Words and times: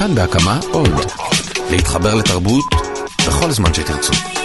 כאן 0.00 0.14
בהקמה 0.14 0.60
עוד. 0.72 1.00
להתחבר 1.70 2.14
לתרבות 2.14 2.64
בכל 3.26 3.50
זמן 3.50 3.74
שתרצו. 3.74 4.39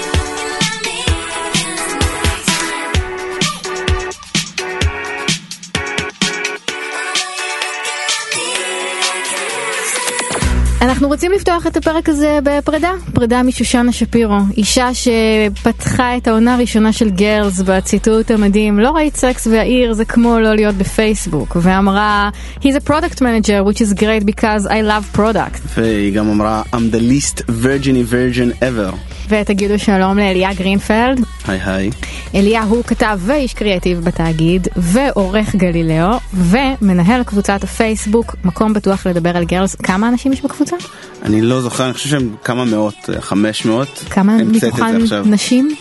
אנחנו 10.95 11.07
רוצים 11.07 11.31
לפתוח 11.31 11.67
את 11.67 11.77
הפרק 11.77 12.09
הזה 12.09 12.39
בפרידה, 12.43 12.91
פרידה 13.13 13.43
משושנה 13.43 13.91
שפירו, 13.91 14.37
אישה 14.57 14.89
שפתחה 14.93 16.17
את 16.17 16.27
העונה 16.27 16.53
הראשונה 16.53 16.93
של 16.93 17.09
גרלס 17.09 17.59
בציטוט 17.59 18.31
המדהים, 18.31 18.79
לא 18.79 18.91
ראית 18.91 19.15
סקס 19.15 19.47
והעיר 19.47 19.93
זה 19.93 20.05
כמו 20.05 20.39
לא 20.39 20.55
להיות 20.55 20.75
בפייסבוק, 20.75 21.57
ואמרה, 21.61 22.29
he's 22.59 22.75
a 22.85 22.89
product 22.89 23.19
manager 23.19 23.63
which 23.65 23.81
is 23.81 23.93
great 23.93 24.25
because 24.25 24.67
I 24.67 24.69
love 24.69 25.17
product. 25.17 25.59
והיא 25.75 26.13
גם 26.13 26.29
אמרה, 26.29 26.63
I'm 26.73 26.95
the 26.95 27.01
least 27.11 27.41
virgin 27.49 28.11
virgin 28.13 28.63
ever. 28.63 28.95
ותגידו 29.29 29.79
שלום 29.79 30.17
לאליה 30.17 30.53
גרינפלד. 30.53 31.19
היי 31.47 31.59
היי. 31.65 31.89
אליה 32.35 32.63
הוא 32.63 32.83
כתב 32.83 33.19
ואיש 33.21 33.53
קריאטיב 33.53 33.99
בתאגיד, 33.99 34.67
ועורך 34.75 35.55
גלילאו, 35.55 36.17
ומנהל 36.33 37.23
קבוצת 37.23 37.63
הפייסבוק, 37.63 38.35
מקום 38.43 38.73
בטוח 38.73 39.07
לדבר 39.07 39.37
על 39.37 39.45
גרלס. 39.45 39.75
כמה 39.75 40.09
אנשים 40.09 40.33
יש 40.33 40.41
בקבוצה? 40.41 40.75
אני 41.23 41.41
לא 41.41 41.61
זוכר, 41.61 41.85
אני 41.85 41.93
חושב 41.93 42.09
שהם 42.09 42.35
כמה 42.43 42.65
מאות, 42.65 43.09
חמש 43.19 43.65
מאות. 43.65 44.03
כמה 44.09 44.37
מתוכן 44.37 44.97
נשים? 45.25 45.75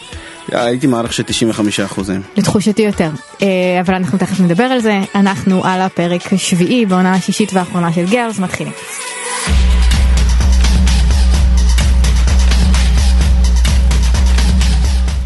הייתי 0.52 0.86
מעריך 0.86 1.12
ש-95 1.12 1.84
אחוזים. 1.84 2.22
לתחושתי 2.36 2.82
יותר, 2.82 3.10
אה, 3.42 3.46
אבל 3.80 3.94
אנחנו 3.94 4.18
תכף 4.18 4.40
נדבר 4.40 4.64
על 4.64 4.80
זה. 4.80 5.00
אנחנו 5.14 5.64
על 5.64 5.80
הפרק 5.80 6.32
השביעי 6.32 6.86
בעונה 6.86 7.12
השישית 7.12 7.52
והאחרונה 7.52 7.92
של 7.92 8.04
גרלס, 8.10 8.38
מתחילים. 8.38 8.72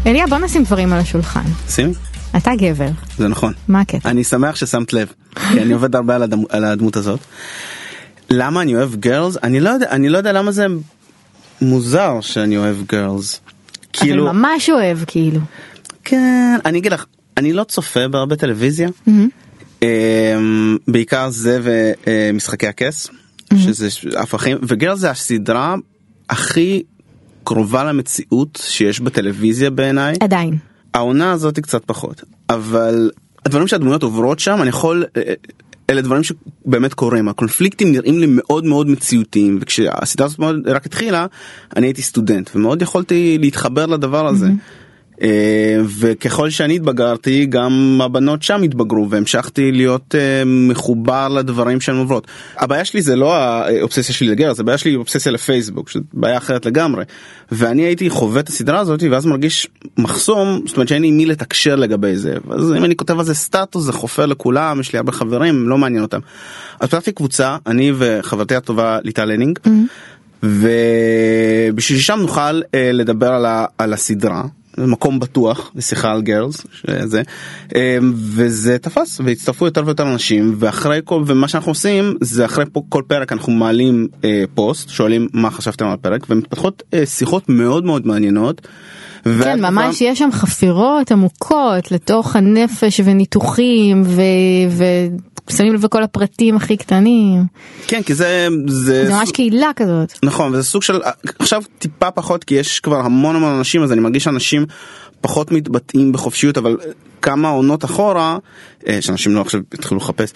אליה 0.09 0.27
בוא 0.27 0.37
נשים 0.37 0.63
דברים 0.63 0.93
על 0.93 0.99
השולחן. 0.99 1.43
שימי. 1.69 1.93
אתה 2.37 2.51
גבר. 2.55 2.89
זה 3.17 3.27
נכון. 3.27 3.53
מה 3.67 3.81
הקטע? 3.81 4.09
אני 4.09 4.23
שמח 4.23 4.55
ששמת 4.55 4.93
לב, 4.93 5.07
כי 5.35 5.61
אני 5.61 5.73
עובד 5.73 5.95
הרבה 5.95 6.15
על, 6.15 6.23
הדמ... 6.23 6.43
על 6.49 6.63
הדמות 6.63 6.95
הזאת. 6.95 7.19
למה 8.29 8.61
אני 8.61 8.75
אוהב 8.75 8.95
גרלס? 8.95 9.37
אני 9.43 9.59
לא 9.59 9.69
יודע, 9.69 9.89
אני 9.89 10.09
לא 10.09 10.17
יודע 10.17 10.31
למה 10.31 10.51
זה 10.51 10.65
מוזר 11.61 12.21
שאני 12.21 12.57
אוהב 12.57 12.77
גרלס. 12.87 13.41
כאילו... 13.93 14.29
אבל 14.29 14.37
ממש 14.37 14.69
אוהב 14.69 14.97
כאילו. 15.07 15.39
כן, 16.03 16.57
אני 16.65 16.77
אגיד 16.77 16.93
לך, 16.93 17.05
אני 17.37 17.53
לא 17.53 17.63
צופה 17.63 18.07
בהרבה 18.07 18.35
טלוויזיה. 18.35 18.89
Mm-hmm. 19.07 19.83
בעיקר 20.87 21.29
זה 21.29 21.59
ומשחקי 21.63 22.67
הכס, 22.67 23.07
mm-hmm. 23.07 23.57
שזה 23.57 23.87
הפכים, 24.17 24.57
וגרלס 24.61 24.99
זה 24.99 25.11
הסדרה 25.11 25.75
הכי 26.29 26.83
קרובה 27.49 27.83
למציאות 27.83 28.59
שיש 28.63 28.99
בטלוויזיה 28.99 29.69
בעיניי. 29.69 30.15
עדיין. 30.19 30.57
העונה 30.93 31.31
הזאת 31.31 31.55
היא 31.55 31.63
קצת 31.63 31.81
פחות, 31.85 32.23
אבל 32.49 33.11
הדברים 33.45 33.67
שהדמויות 33.67 34.03
עוברות 34.03 34.39
שם, 34.39 34.57
אני 34.61 34.69
יכול... 34.69 35.05
אה, 35.17 35.21
אה, 35.27 35.33
אלה 35.89 36.01
דברים 36.01 36.23
שבאמת 36.23 36.93
קורים, 36.93 37.27
הקונפליקטים 37.27 37.91
נראים 37.91 38.19
לי 38.19 38.25
מאוד 38.29 38.65
מאוד 38.65 38.89
מציאותיים, 38.89 39.57
וכשהסדרה 39.61 40.25
הזאת 40.25 40.39
רק 40.65 40.85
התחילה, 40.85 41.25
אני 41.75 41.87
הייתי 41.87 42.01
סטודנט, 42.01 42.49
ומאוד 42.55 42.81
יכולתי 42.81 43.37
להתחבר 43.41 43.85
לדבר 43.85 44.27
הזה. 44.27 44.47
Mm-hmm. 44.47 44.78
אה, 45.21 45.77
וככל 45.99 46.49
שאני 46.49 46.75
התבגרתי 46.75 47.45
גם 47.45 47.99
הבנות 48.03 48.43
שם 48.43 48.63
התבגרו 48.63 49.09
והמשכתי 49.09 49.71
להיות 49.71 50.15
אה, 50.15 50.43
מחובר 50.45 51.27
לדברים 51.27 51.81
שהן 51.81 51.95
עוברות. 51.95 52.27
הבעיה 52.57 52.85
שלי 52.85 53.01
זה 53.01 53.15
לא 53.15 53.35
האובססיה 53.35 54.15
שלי 54.15 54.27
לגר, 54.27 54.53
הבעיה 54.59 54.77
שלי 54.77 54.95
אובססיה 54.95 55.31
לפייסבוק, 55.31 55.89
שזו 55.89 55.99
בעיה 56.13 56.37
אחרת 56.37 56.65
לגמרי. 56.65 57.03
ואני 57.51 57.81
הייתי 57.81 58.09
חווה 58.09 58.39
את 58.39 58.49
הסדרה 58.49 58.79
הזאת 58.79 59.03
ואז 59.11 59.25
מרגיש 59.25 59.67
מחסום, 59.97 60.61
זאת 60.65 60.77
אומרת 60.77 60.87
שאין 60.87 61.01
לי 61.01 61.11
מי 61.11 61.25
לתקשר 61.25 61.75
לגבי 61.75 62.15
זה. 62.15 62.35
אז 62.49 62.73
אם 62.73 62.85
אני 62.85 62.95
כותב 62.95 63.19
על 63.19 63.25
זה 63.25 63.33
סטטוס 63.33 63.83
זה 63.83 63.93
חופר 63.93 64.25
לכולם, 64.25 64.79
יש 64.79 64.93
לי 64.93 64.97
הרבה 64.97 65.11
חברים, 65.11 65.69
לא 65.69 65.77
מעניין 65.77 66.03
אותם. 66.03 66.19
אז 66.79 66.89
פתחתי 66.89 67.11
קבוצה, 67.11 67.57
אני 67.67 67.91
וחברתי 67.97 68.55
הטובה 68.55 68.99
ליטל 69.03 69.25
לנינג. 69.25 69.59
Mm-hmm. 69.59 69.69
ובשביל 70.43 71.99
ששם 71.99 72.19
נוכל 72.19 72.61
אה, 72.73 72.91
לדבר 72.93 73.33
על, 73.33 73.45
ה, 73.45 73.65
על 73.77 73.93
הסדרה 73.93 74.43
מקום 74.77 75.19
בטוח 75.19 75.71
לשיחה 75.75 76.11
על 76.11 76.21
Girls 76.21 76.67
שזה 76.73 77.21
אמ, 77.75 78.13
וזה 78.15 78.77
תפס 78.77 79.21
והצטרפו 79.25 79.65
יותר 79.65 79.85
ויותר 79.85 80.11
אנשים 80.11 80.55
ואחרי 80.59 80.99
כל 81.03 81.23
ומה 81.25 81.47
שאנחנו 81.47 81.71
עושים 81.71 82.13
זה 82.21 82.45
אחרי 82.45 82.65
כל 82.89 83.03
פרק 83.07 83.33
אנחנו 83.33 83.53
מעלים 83.53 84.07
אה, 84.23 84.43
פוסט 84.53 84.89
שואלים 84.89 85.27
מה 85.33 85.51
חשבתם 85.51 85.85
על 85.85 85.93
הפרק 85.93 86.25
ומתפתחות 86.29 86.83
אה, 86.93 87.05
שיחות 87.05 87.49
מאוד 87.49 87.85
מאוד 87.85 88.07
מעניינות. 88.07 88.67
כן 89.23 89.61
ממש 89.61 90.01
יש 90.01 90.19
שם 90.19 90.29
חפירות 90.31 91.11
עמוקות 91.11 91.91
לתוך 91.91 92.35
הנפש 92.35 93.01
וניתוחים 93.03 94.03
ו... 94.05 94.21
שמים 95.57 95.73
לב 95.73 95.85
לכל 95.85 96.03
הפרטים 96.03 96.55
הכי 96.55 96.77
קטנים. 96.77 97.43
כן 97.87 98.03
כי 98.03 98.13
זה 98.13 98.47
זה, 98.67 99.05
זה 99.05 99.13
ממש 99.13 99.31
קהילה 99.31 99.69
כזאת. 99.75 100.13
נכון 100.23 100.53
וזה 100.53 100.63
סוג 100.63 100.83
של 100.83 101.01
עכשיו 101.39 101.63
טיפה 101.79 102.11
פחות 102.11 102.43
כי 102.43 102.55
יש 102.55 102.79
כבר 102.79 102.99
המון 102.99 103.35
המון 103.35 103.53
אנשים 103.53 103.83
אז 103.83 103.91
אני 103.91 104.01
מרגיש 104.01 104.23
שאנשים 104.23 104.65
פחות 105.21 105.51
מתבטאים 105.51 106.11
בחופשיות 106.11 106.57
אבל 106.57 106.77
כמה 107.21 107.49
עונות 107.49 107.85
אחורה 107.85 108.37
אה, 108.87 109.01
שאנשים 109.01 109.35
לא 109.35 109.41
עכשיו 109.41 109.61
התחילו 109.73 109.97
לחפש 109.97 110.33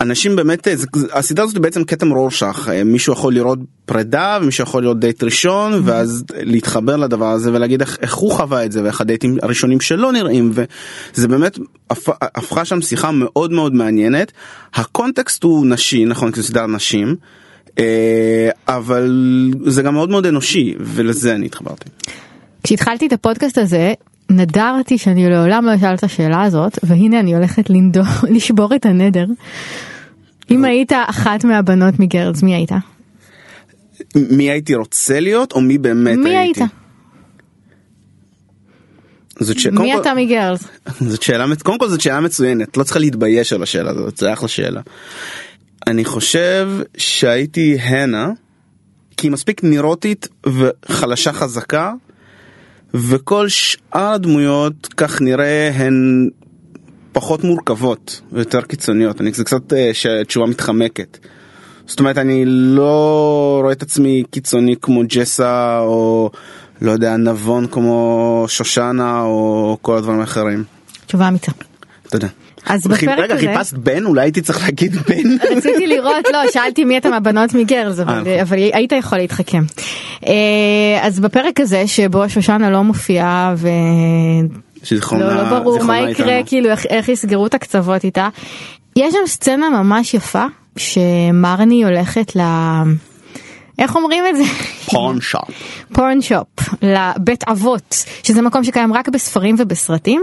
אנשים 0.00 0.36
באמת 0.36 0.68
אה, 0.68 0.74
הסדרה 1.12 1.44
הזאת 1.44 1.58
בעצם 1.58 1.84
כתם 1.84 2.10
רורשך 2.10 2.68
אה, 2.72 2.84
מישהו 2.84 3.12
יכול 3.12 3.34
לראות 3.34 3.58
פרידה 3.86 4.38
ומישהו 4.42 4.62
יכול 4.62 4.82
לראות 4.82 5.00
דייט 5.00 5.22
ראשון 5.22 5.72
mm-hmm. 5.72 5.82
ואז 5.84 6.24
להתחבר 6.34 6.96
לדבר 6.96 7.26
הזה 7.26 7.52
ולהגיד 7.52 7.80
איך, 7.80 7.98
איך 8.00 8.14
הוא 8.14 8.32
חווה 8.32 8.64
את 8.64 8.72
זה 8.72 8.82
ואיך 8.82 9.00
הדייטים 9.00 9.36
הראשונים 9.42 9.80
שלא 9.80 10.12
נראים 10.12 10.52
וזה 10.54 11.28
באמת 11.28 11.58
הפ, 11.90 12.08
הפכה 12.22 12.64
שם 12.64 12.80
שיחה 12.80 13.10
מאוד 13.10 13.52
מאוד 13.52 13.74
מעניינת 13.74 14.32
הקונטקסט 14.74 15.42
הוא 15.42 15.66
נשי 15.66 16.04
נכון 16.04 16.32
כי 16.32 16.40
זה 16.40 16.46
סדרה 16.46 16.66
נשים. 16.66 17.16
אבל 18.68 19.10
זה 19.66 19.82
גם 19.82 19.94
מאוד 19.94 20.10
מאוד 20.10 20.26
אנושי 20.26 20.74
ולזה 20.80 21.34
אני 21.34 21.46
התחברתי. 21.46 21.88
כשהתחלתי 22.62 23.06
את 23.06 23.12
הפודקאסט 23.12 23.58
הזה 23.58 23.92
נדרתי 24.30 24.98
שאני 24.98 25.28
לעולם 25.30 25.64
לא 25.64 25.74
אשאל 25.74 25.94
את 25.94 26.04
השאלה 26.04 26.42
הזאת 26.42 26.78
והנה 26.82 27.20
אני 27.20 27.34
הולכת 27.34 27.70
לנדור 27.70 28.04
לשבור 28.34 28.74
את 28.74 28.86
הנדר. 28.86 29.26
אם 30.50 30.64
היית 30.64 30.92
אחת 31.06 31.44
מהבנות 31.44 32.00
מגרדס 32.00 32.42
מי 32.42 32.54
היית? 32.54 32.70
מי 34.14 34.50
הייתי 34.50 34.74
רוצה 34.74 35.20
להיות 35.20 35.52
או 35.52 35.60
מי 35.60 35.78
באמת 35.78 36.18
מי 36.18 36.36
הייתי? 36.36 36.60
היית? 36.60 36.72
זאת 39.40 39.58
ש... 39.58 39.66
מי 39.66 39.96
אתה 39.96 40.14
מגרלס? 40.14 40.64
זאת 41.10 41.22
שאלה, 41.22 41.46
קודם 41.62 41.78
כל 41.78 41.88
זאת 41.88 42.00
שאלה 42.00 42.20
מצוינת, 42.20 42.76
לא 42.76 42.84
צריכה 42.84 42.98
להתבייש 42.98 43.52
על 43.52 43.62
השאלה 43.62 43.90
הזאת, 43.90 44.16
זה 44.16 44.32
אחלה 44.32 44.48
שאלה. 44.48 44.80
אני 45.86 46.04
חושב 46.04 46.70
שהייתי 46.96 47.78
הנה, 47.78 48.30
כי 49.16 49.26
היא 49.26 49.32
מספיק 49.32 49.64
נירוטית 49.64 50.28
וחלשה 50.46 51.32
חזקה, 51.32 51.92
וכל 52.94 53.48
שאר 53.48 54.12
הדמויות 54.12 54.88
כך 54.96 55.20
נראה 55.22 55.70
הן 55.74 56.28
פחות 57.12 57.44
מורכבות 57.44 58.20
ויותר 58.32 58.60
קיצוניות 58.60 59.20
אני 59.20 59.32
זה 59.32 59.44
קצת 59.44 59.72
uh, 59.72 60.24
תשובה 60.26 60.46
מתחמקת. 60.46 61.18
זאת 61.86 62.00
אומרת 62.00 62.18
אני 62.18 62.44
לא 62.46 63.58
רואה 63.62 63.72
את 63.72 63.82
עצמי 63.82 64.22
קיצוני 64.30 64.74
כמו 64.82 65.02
ג'סה 65.08 65.78
או 65.78 66.30
לא 66.82 66.90
יודע 66.90 67.16
נבון 67.16 67.66
כמו 67.66 68.44
שושנה 68.48 69.22
או 69.22 69.78
כל 69.82 69.96
הדברים 69.96 70.20
האחרים. 70.20 70.64
תשובה 71.06 71.28
אמיצה. 71.28 71.52
תודה. 72.10 72.28
אז 72.66 72.86
בפרק 72.86 73.30
הזה... 73.30 73.34
רגע, 73.34 73.36
חיפשת 73.36 73.76
בן? 73.76 74.04
אולי 74.04 74.22
הייתי 74.22 74.40
צריך 74.40 74.62
להגיד 74.62 74.94
בן? 74.96 75.56
רציתי 75.56 75.86
לראות, 75.86 76.24
לא, 76.32 76.38
שאלתי 76.52 76.84
מי 76.84 76.98
אתה 76.98 77.10
מהבנות 77.10 77.54
מגרלס, 77.54 78.00
אבל, 78.00 78.20
נכון. 78.20 78.32
אבל 78.40 78.58
היית 78.58 78.92
יכול 78.92 79.18
להתחכם. 79.18 79.62
אה, 80.26 80.32
אז 81.02 81.20
בפרק 81.20 81.60
הזה 81.60 81.86
שבו 81.86 82.28
שושנה 82.28 82.70
לא 82.70 82.84
מופיעה 82.84 83.54
ו... 83.56 83.68
שזיכרונה, 84.82 85.24
לא, 85.24 85.34
לא 85.34 85.60
ברור 85.60 85.82
מה 85.82 86.00
יקרה, 86.00 86.36
איתנו. 86.36 86.48
כאילו 86.48 86.70
איך, 86.70 86.86
איך 86.86 87.08
יסגרו 87.08 87.46
את 87.46 87.54
הקצוות 87.54 88.04
איתה. 88.04 88.28
יש 88.96 89.12
שם 89.12 89.26
סצנה 89.26 89.70
ממש 89.70 90.14
יפה, 90.14 90.44
שמרני 90.76 91.84
הולכת 91.84 92.36
ל... 92.36 92.40
איך 93.78 93.96
אומרים 93.96 94.24
את 94.30 94.36
זה? 94.36 94.42
פורן 94.90 95.20
שופ. 95.20 95.50
פורן 95.92 96.22
שופ, 96.22 96.46
לבית 96.82 97.44
אבות, 97.48 98.04
שזה 98.22 98.42
מקום 98.42 98.64
שקיים 98.64 98.92
רק 98.92 99.08
בספרים 99.08 99.56
ובסרטים. 99.58 100.22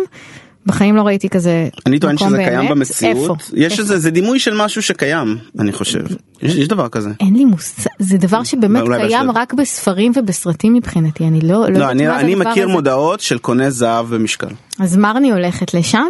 בחיים 0.65 0.95
לא 0.95 1.01
ראיתי 1.01 1.29
כזה 1.29 1.69
אני 1.85 1.99
טוען 1.99 2.17
שזה 2.17 2.29
באמת. 2.29 2.49
קיים 2.49 2.69
במציאות. 2.69 3.17
איפה? 3.17 3.35
יש 3.53 3.71
איפה? 3.71 3.81
איזה 3.81 3.99
זה 3.99 4.11
דימוי 4.11 4.39
של 4.39 4.53
משהו 4.57 4.81
שקיים 4.81 5.37
אני 5.59 5.71
חושב. 5.71 6.03
יש, 6.41 6.55
יש 6.55 6.67
דבר 6.67 6.89
כזה. 6.89 7.09
אין 7.19 7.33
לי 7.33 7.45
מושג, 7.45 7.89
זה 7.99 8.17
דבר 8.17 8.43
שבאמת 8.43 8.83
קיים 8.83 9.09
באשדוד. 9.09 9.37
רק 9.37 9.53
בספרים 9.53 10.11
ובסרטים 10.15 10.73
מבחינתי, 10.73 11.27
אני 11.27 11.41
לא, 11.41 11.69
לא, 11.69 11.79
לא, 11.79 11.91
אני, 11.91 12.09
אני 12.09 12.35
מכיר 12.35 12.63
הזה. 12.63 12.73
מודעות 12.73 13.19
של 13.19 13.37
קונה 13.37 13.69
זהב 13.69 14.05
ומשקל. 14.09 14.47
אז 14.79 14.97
מרני 14.97 15.31
הולכת 15.31 15.73
לשם 15.73 16.07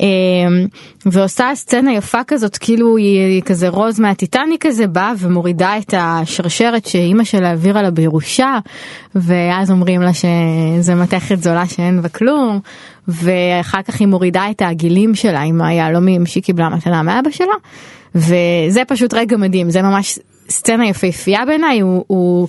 אמ, 0.00 0.06
ועושה 1.06 1.50
סצנה 1.54 1.92
יפה 1.92 2.24
כזאת 2.26 2.56
כאילו 2.56 2.96
היא 2.96 3.42
כזה 3.42 3.68
רוז 3.68 4.00
מהטיטניק 4.00 4.66
כזה 4.66 4.86
באה 4.86 5.12
ומורידה 5.18 5.78
את 5.78 5.94
השרשרת 5.96 6.86
שאימא 6.86 7.24
שלה 7.24 7.48
העבירה 7.48 7.82
לה 7.82 7.90
בירושה 7.90 8.58
ואז 9.14 9.70
אומרים 9.70 10.02
לה 10.02 10.10
שזה 10.14 10.94
מתכת 10.94 11.42
זולה 11.42 11.66
שאין 11.66 12.02
בה 12.02 12.08
כלום 12.08 12.60
ואחר 13.08 13.82
כך 13.82 14.00
היא 14.00 14.08
מורידה 14.08 14.46
את 14.50 14.62
העגילים 14.62 15.14
שלה 15.14 15.40
עם 15.40 15.62
היהלומים 15.62 16.26
שהיא 16.26 16.42
קיבלה 16.42 16.68
מתנה 16.68 17.02
מאבא 17.02 17.30
שלה 17.30 17.54
וזה 18.14 18.82
פשוט 18.88 19.14
רגע 19.14 19.36
מדהים 19.36 19.70
זה 19.70 19.82
ממש 19.82 20.18
סצנה 20.48 20.86
יפהפייה 20.86 21.44
בעיניי 21.46 21.80
הוא, 21.80 22.04
הוא 22.06 22.48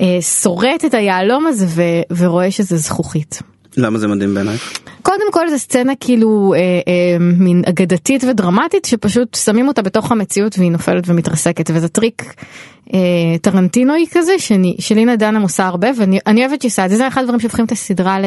אה, 0.00 0.18
שורט 0.20 0.84
את 0.86 0.94
היהלום 0.94 1.46
הזה 1.46 1.66
ו, 1.68 1.82
ורואה 2.16 2.50
שזה 2.50 2.76
זכוכית. 2.76 3.42
למה 3.76 3.98
זה 3.98 4.08
מדהים 4.08 4.34
בעינייך? 4.34 4.72
קודם 5.02 5.32
כל 5.32 5.48
זה 5.48 5.58
סצנה 5.58 5.92
כאילו 6.00 6.54
אה, 6.56 6.58
אה, 6.58 7.18
מין 7.20 7.62
אגדתית 7.68 8.24
ודרמטית 8.24 8.84
שפשוט 8.84 9.34
שמים 9.34 9.68
אותה 9.68 9.82
בתוך 9.82 10.12
המציאות 10.12 10.58
והיא 10.58 10.70
נופלת 10.70 11.04
ומתרסקת 11.06 11.70
וזה 11.74 11.88
טריק 11.88 12.34
אה, 12.94 12.98
טרנטינוי 13.42 14.06
כזה 14.10 14.38
שאני, 14.38 14.76
שלינה 14.78 15.16
דנם 15.16 15.42
עושה 15.42 15.66
הרבה 15.66 15.88
ואני 15.98 16.18
אני 16.26 16.46
אוהבת 16.46 16.60
שהיא 16.60 16.70
עושה 16.70 16.84
את 16.84 16.90
זה 16.90 16.96
זה 16.96 17.08
אחד 17.08 17.20
הדברים 17.20 17.40
שהופכים 17.40 17.64
את 17.64 17.72
הסדרה 17.72 18.20
ל... 18.20 18.24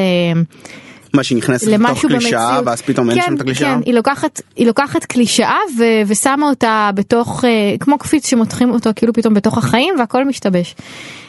מה 1.14 1.22
שהיא 1.22 1.38
נכנסת 1.38 1.66
לתוך 1.66 2.00
קלישאה 2.00 2.46
במציאות. 2.46 2.66
ואז 2.66 2.82
פתאום 2.82 3.10
אין 3.10 3.20
כן, 3.20 3.26
שם 3.26 3.34
את 3.34 3.40
הקלישאה? 3.40 3.74
כן, 3.74 3.80
היא 3.86 3.94
לוקחת, 3.94 4.40
היא 4.56 4.66
לוקחת 4.66 5.04
קלישאה 5.04 5.58
ו, 5.78 5.82
ושמה 6.06 6.48
אותה 6.48 6.90
בתוך, 6.94 7.44
אה, 7.44 7.74
כמו 7.80 7.98
קפיץ 7.98 8.26
שמותחים 8.26 8.70
אותו 8.70 8.90
כאילו 8.96 9.12
פתאום 9.12 9.34
בתוך 9.34 9.58
החיים 9.58 9.94
והכל 9.98 10.24
משתבש. 10.24 10.74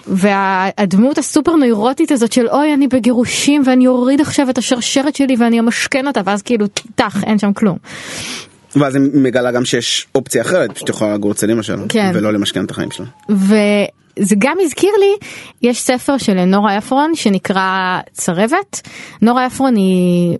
והדמות 0.07 1.17
הסופר 1.17 1.55
נוירוטית 1.55 2.11
הזאת 2.11 2.31
של 2.31 2.47
אוי 2.47 2.73
אני 2.73 2.87
בגירושים 2.87 3.61
ואני 3.65 3.87
אוריד 3.87 4.21
עכשיו 4.21 4.49
את 4.49 4.57
השרשרת 4.57 5.15
שלי 5.15 5.35
ואני 5.39 5.59
אמשכן 5.59 6.07
אותה 6.07 6.21
ואז 6.25 6.41
כאילו 6.41 6.65
טח 6.95 7.23
אין 7.23 7.39
שם 7.39 7.53
כלום. 7.53 7.77
ואז 8.75 8.95
היא 8.95 9.03
מגלה 9.13 9.51
גם 9.51 9.65
שיש 9.65 10.07
אופציה 10.15 10.41
אחרת 10.41 10.71
פשוט 10.71 10.89
יכולה 10.89 11.13
לגור 11.13 11.31
אצל 11.31 11.51
אמא 11.51 11.61
שלה 11.61 11.83
כן. 11.89 12.11
ולא 12.13 12.33
למשכן 12.33 12.65
את 12.65 12.71
החיים 12.71 12.91
שלה. 12.91 13.05
וזה 14.19 14.35
גם 14.37 14.57
הזכיר 14.61 14.91
לי, 14.99 15.27
יש 15.69 15.81
ספר 15.81 16.17
של 16.17 16.45
נורה 16.45 16.77
אפרון 16.77 17.15
שנקרא 17.15 17.99
צרבת. 18.11 18.81
נורה 19.21 19.47
אפרון 19.47 19.75
היא 19.75 20.37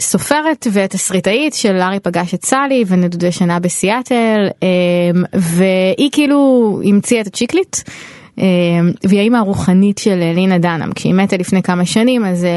סופרת 0.00 0.66
ותסריטאית 0.72 1.54
של 1.54 1.72
לארי 1.72 2.00
פגש 2.00 2.34
את 2.34 2.44
סלי 2.44 2.84
ונדודי 2.86 3.32
שנה 3.32 3.58
בסיאטל 3.58 4.48
אמ, 4.62 5.24
והיא 5.34 6.10
כאילו 6.12 6.80
המציאה 6.84 7.20
את 7.20 7.26
הצ'יקליט. 7.26 7.76
אמ, 8.38 8.44
והיא 9.04 9.20
האימא 9.20 9.36
הרוחנית 9.36 9.98
של 9.98 10.18
אה, 10.22 10.32
לינה 10.32 10.58
דנאם 10.58 10.92
כשהיא 10.92 11.14
מתה 11.14 11.36
לפני 11.36 11.62
כמה 11.62 11.86
שנים 11.86 12.24
אז 12.24 12.44
אה, 12.44 12.50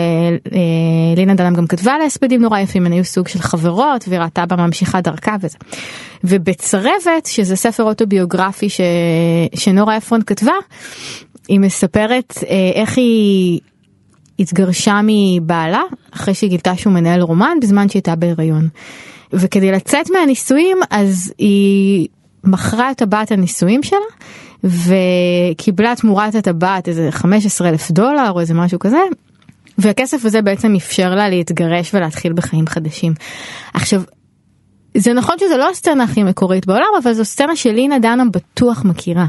אה, 0.53 1.15
לינה 1.15 1.33
דנאם 1.33 1.53
גם 1.53 1.67
כתבה 1.67 1.97
לה 1.97 2.05
הספדים 2.05 2.41
נורא 2.41 2.59
יפים 2.59 2.85
הן 2.85 2.91
היו 2.91 3.03
סוג 3.03 3.27
של 3.27 3.39
חברות 3.39 4.05
והיא 4.07 4.19
ראתה 4.19 4.45
בה 4.45 4.55
ממשיכה 4.55 5.01
דרכה 5.01 5.35
וזה. 5.41 5.57
ובצרבת 6.23 7.25
שזה 7.25 7.55
ספר 7.55 7.83
אוטוביוגרפי 7.83 8.69
ש... 8.69 8.81
שנורה 9.55 9.97
אפרון 9.97 10.21
כתבה 10.25 10.51
היא 11.47 11.59
מספרת 11.59 12.33
אה, 12.49 12.71
איך 12.75 12.97
היא 12.97 13.59
התגרשה 14.39 14.99
מבעלה 15.03 15.81
אחרי 16.11 16.33
שהיא 16.33 16.49
גילתה 16.49 16.77
שהוא 16.77 16.93
מנהל 16.93 17.21
רומן 17.21 17.57
בזמן 17.61 17.89
שהיא 17.89 17.99
הייתה 17.99 18.15
בהיריון. 18.15 18.67
וכדי 19.33 19.71
לצאת 19.71 20.09
מהנישואים 20.09 20.77
אז 20.89 21.33
היא 21.37 22.07
מכרה 22.43 22.91
את 22.91 22.97
טבעת 22.97 23.31
הנישואים 23.31 23.83
שלה 23.83 23.99
וקיבלה 24.63 25.93
תמורת 25.95 26.35
הטבעת 26.35 26.87
איזה 26.87 27.07
15 27.11 27.69
אלף 27.69 27.91
דולר 27.91 28.31
או 28.31 28.39
איזה 28.39 28.53
משהו 28.53 28.79
כזה. 28.79 28.99
והכסף 29.77 30.25
הזה 30.25 30.41
בעצם 30.41 30.75
אפשר 30.75 31.15
לה 31.15 31.29
להתגרש 31.29 31.93
ולהתחיל 31.93 32.33
בחיים 32.33 32.67
חדשים. 32.67 33.13
עכשיו 33.73 34.01
זה 34.97 35.13
נכון 35.13 35.35
שזה 35.39 35.57
לא 35.57 35.69
הסצנה 35.69 36.03
הכי 36.03 36.23
מקורית 36.23 36.65
בעולם 36.65 36.89
אבל 37.03 37.13
זו 37.13 37.25
סצנה 37.25 37.55
שלינה 37.55 37.99
דנאם 37.99 38.31
בטוח 38.31 38.85
מכירה. 38.85 39.25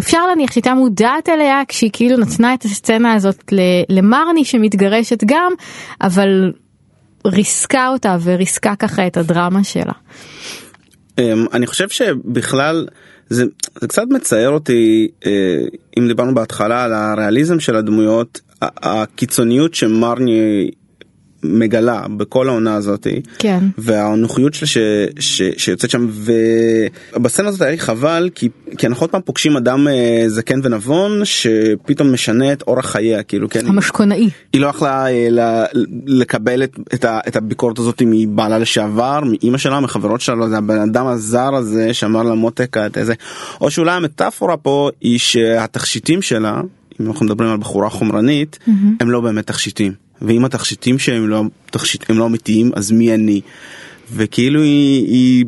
אפשר 0.00 0.26
להניח 0.26 0.52
שהייתה 0.52 0.74
מודעת 0.74 1.28
אליה 1.28 1.62
כשהיא 1.68 1.90
כאילו 1.92 2.16
נתנה 2.16 2.54
את 2.54 2.62
הסצנה 2.64 3.14
הזאת 3.14 3.52
למרני 3.88 4.44
שמתגרשת 4.44 5.24
גם 5.26 5.52
אבל 6.00 6.52
ריסקה 7.26 7.88
אותה 7.88 8.16
וריסקה 8.22 8.76
ככה 8.76 9.06
את 9.06 9.16
הדרמה 9.16 9.64
שלה. 9.64 9.92
אמ, 11.18 11.46
אני 11.52 11.66
חושב 11.66 11.88
שבכלל 11.88 12.86
זה, 13.28 13.44
זה 13.80 13.88
קצת 13.88 14.04
מצער 14.10 14.50
אותי 14.50 15.08
אה, 15.26 15.64
אם 15.98 16.08
דיברנו 16.08 16.34
בהתחלה 16.34 16.84
על 16.84 16.92
הריאליזם 16.92 17.60
של 17.60 17.76
הדמויות 17.76 18.40
הקיצוניות 18.62 19.74
שמרני 19.74 20.70
מגלה 21.48 22.02
בכל 22.16 22.48
העונה 22.48 22.74
הזאתי 22.74 23.20
כן. 23.38 23.64
והאנוכיות 23.78 24.54
שלה 24.54 24.66
ש, 24.68 24.78
ש, 25.18 25.42
שיוצאת 25.56 25.90
שם 25.90 26.08
ובסצנה 27.16 27.48
הזאת 27.48 27.60
היה 27.60 27.70
לי 27.70 27.78
חבל 27.78 28.30
כי, 28.34 28.48
כי 28.78 28.86
אנחנו 28.86 29.04
עוד 29.04 29.10
פעם 29.10 29.20
פוגשים 29.24 29.56
אדם 29.56 29.88
אה, 29.88 30.24
זקן 30.26 30.60
ונבון 30.62 31.24
שפתאום 31.24 32.12
משנה 32.12 32.52
את 32.52 32.62
אורח 32.62 32.86
חייה 32.86 33.22
כאילו 33.22 33.48
כן 33.48 33.66
המשכונאי. 33.66 34.30
היא 34.52 34.60
לא 34.60 34.66
יכלה 34.66 35.06
אה, 35.06 35.28
ל- 35.30 35.66
לקבל 36.06 36.64
את, 36.64 36.78
את, 36.94 37.04
ה, 37.04 37.20
את 37.28 37.36
הביקורת 37.36 37.78
הזאת 37.78 38.02
מבעלה 38.06 38.58
לשעבר, 38.58 39.20
מאימא 39.24 39.58
שלה, 39.58 39.80
מחברות 39.80 40.20
שלה, 40.20 40.48
זה 40.48 40.58
הבן 40.58 40.80
אדם 40.80 41.06
הזר 41.06 41.54
הזה 41.54 41.94
שאמר 41.94 42.22
לה 42.22 42.34
מותק 42.34 42.76
את 42.76 42.98
איזה, 42.98 43.14
או 43.60 43.70
שאולי 43.70 43.92
המטאפורה 43.92 44.56
פה 44.56 44.90
היא 45.00 45.18
שהתכשיטים 45.18 46.22
שלה, 46.22 46.60
אם 47.00 47.06
אנחנו 47.06 47.26
מדברים 47.26 47.50
על 47.50 47.56
בחורה 47.56 47.90
חומרנית, 47.90 48.58
הם 49.00 49.10
לא 49.10 49.20
באמת 49.20 49.46
תכשיטים. 49.46 50.05
ואם 50.22 50.44
התכשיטים 50.44 50.98
שהם 50.98 51.28
לא, 51.28 51.42
תכשיט, 51.70 52.10
לא 52.10 52.26
אמיתיים, 52.26 52.70
אז 52.74 52.92
מי 52.92 53.14
אני? 53.14 53.40
וכאילו 54.12 54.62
היא, 54.62 55.06
היא 55.06 55.44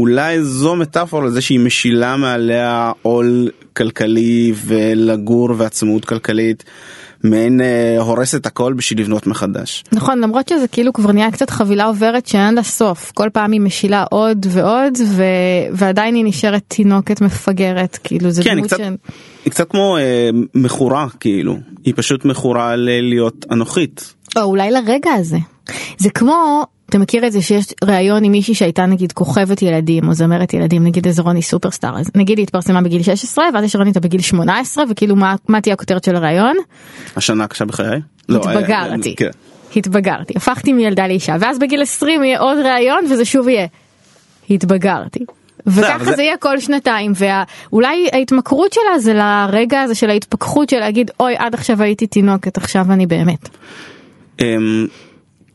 אולי 0.00 0.42
זו 0.42 0.76
מטאפורה 0.76 1.26
לזה 1.26 1.40
שהיא 1.40 1.60
משילה 1.60 2.16
מעליה 2.16 2.92
עול 3.02 3.50
כלכלי 3.76 4.52
ולגור 4.64 5.48
ועצמאות 5.56 6.04
כלכלית. 6.04 6.64
מעין 7.24 7.60
אה, 7.60 7.96
הורסת 7.98 8.46
הכל 8.46 8.72
בשביל 8.72 9.00
לבנות 9.00 9.26
מחדש. 9.26 9.84
נכון 9.92 10.20
למרות 10.20 10.48
שזה 10.48 10.68
כאילו 10.68 10.92
כבר 10.92 11.12
נהיה 11.12 11.30
קצת 11.30 11.50
חבילה 11.50 11.84
עוברת 11.84 12.26
שאין 12.26 12.54
לה 12.54 12.62
סוף 12.62 13.12
כל 13.14 13.28
פעם 13.32 13.52
היא 13.52 13.60
משילה 13.60 14.04
עוד 14.10 14.46
ועוד 14.50 14.98
ו... 15.06 15.22
ועדיין 15.72 16.14
היא 16.14 16.24
נשארת 16.24 16.62
תינוקת 16.68 17.20
מפגרת 17.20 17.98
כאילו 18.04 18.30
זה 18.30 18.42
כן, 18.44 18.54
דמות 18.54 18.66
קצת, 18.66 18.78
ש... 18.78 18.80
היא 19.44 19.50
קצת 19.50 19.70
כמו 19.70 19.96
אה, 19.96 20.30
מכורה 20.54 21.06
כאילו, 21.20 21.56
היא 21.84 21.94
פשוט 21.96 22.24
מכורה 22.24 22.76
ל- 22.76 23.08
להיות 23.08 23.46
אנוכית. 23.50 24.14
או 24.36 24.42
אולי 24.42 24.70
לרגע 24.70 25.10
הזה 25.12 25.38
זה 25.98 26.10
כמו 26.10 26.66
אתה 26.90 26.98
מכיר 26.98 27.26
את 27.26 27.32
זה 27.32 27.42
שיש 27.42 27.64
ראיון 27.84 28.24
עם 28.24 28.32
מישהי 28.32 28.54
שהייתה 28.54 28.86
נגיד 28.86 29.12
כוכבת 29.12 29.62
ילדים 29.62 30.08
או 30.08 30.14
זמרת 30.14 30.54
ילדים 30.54 30.84
נגיד 30.84 31.06
איזה 31.06 31.22
רוני 31.22 31.42
סופרסטאר 31.42 31.98
אז 31.98 32.10
נגיד 32.14 32.38
היא 32.38 32.42
התפרסמה 32.44 32.80
בגיל 32.82 33.02
16 33.02 33.44
ואז 33.54 33.64
יש 33.64 33.76
ראיון 33.76 33.88
איתה 33.88 34.00
בגיל 34.00 34.20
18 34.20 34.84
וכאילו 34.90 35.16
מה, 35.16 35.34
מה 35.48 35.60
תהיה 35.60 35.72
הכותרת 35.74 36.04
של 36.04 36.16
הראיון? 36.16 36.56
השנה 37.16 37.44
הקשה 37.44 37.64
בחיי? 37.64 38.00
לא, 38.28 38.40
אה, 38.46 38.52
התבגרתי. 38.52 39.14
כן. 39.16 39.30
התבגרתי 39.76 40.32
הפכתי 40.36 40.72
מילדה 40.72 41.06
לאישה 41.06 41.36
ואז 41.40 41.58
בגיל 41.58 41.82
20 41.82 42.24
יהיה 42.24 42.40
עוד 42.40 42.58
ראיון 42.58 43.04
וזה 43.10 43.24
שוב 43.24 43.48
יהיה 43.48 43.66
התבגרתי. 44.50 45.20
אבל 45.66 45.82
וככה 45.84 46.04
זה- 46.04 46.16
זה 46.16 46.22
יהיה 46.22 46.36
כל 46.36 46.60
שנתיים 46.60 47.12
ואולי 47.16 48.08
ההתמכרות 48.12 48.72
שלה 48.72 48.98
זה 48.98 49.14
לרגע 49.14 49.80
הזה 49.80 49.94
של 49.94 50.10
ההתפכחות 50.10 50.68
של 50.70 50.78
להגיד 50.78 51.10
אוי 51.20 51.34
עד 51.38 51.54
עכשיו 51.54 51.82
הייתי 51.82 52.06
תינוקת 52.06 52.56
עכשיו 52.56 52.86
אני 52.92 53.06
באמת. 53.06 53.48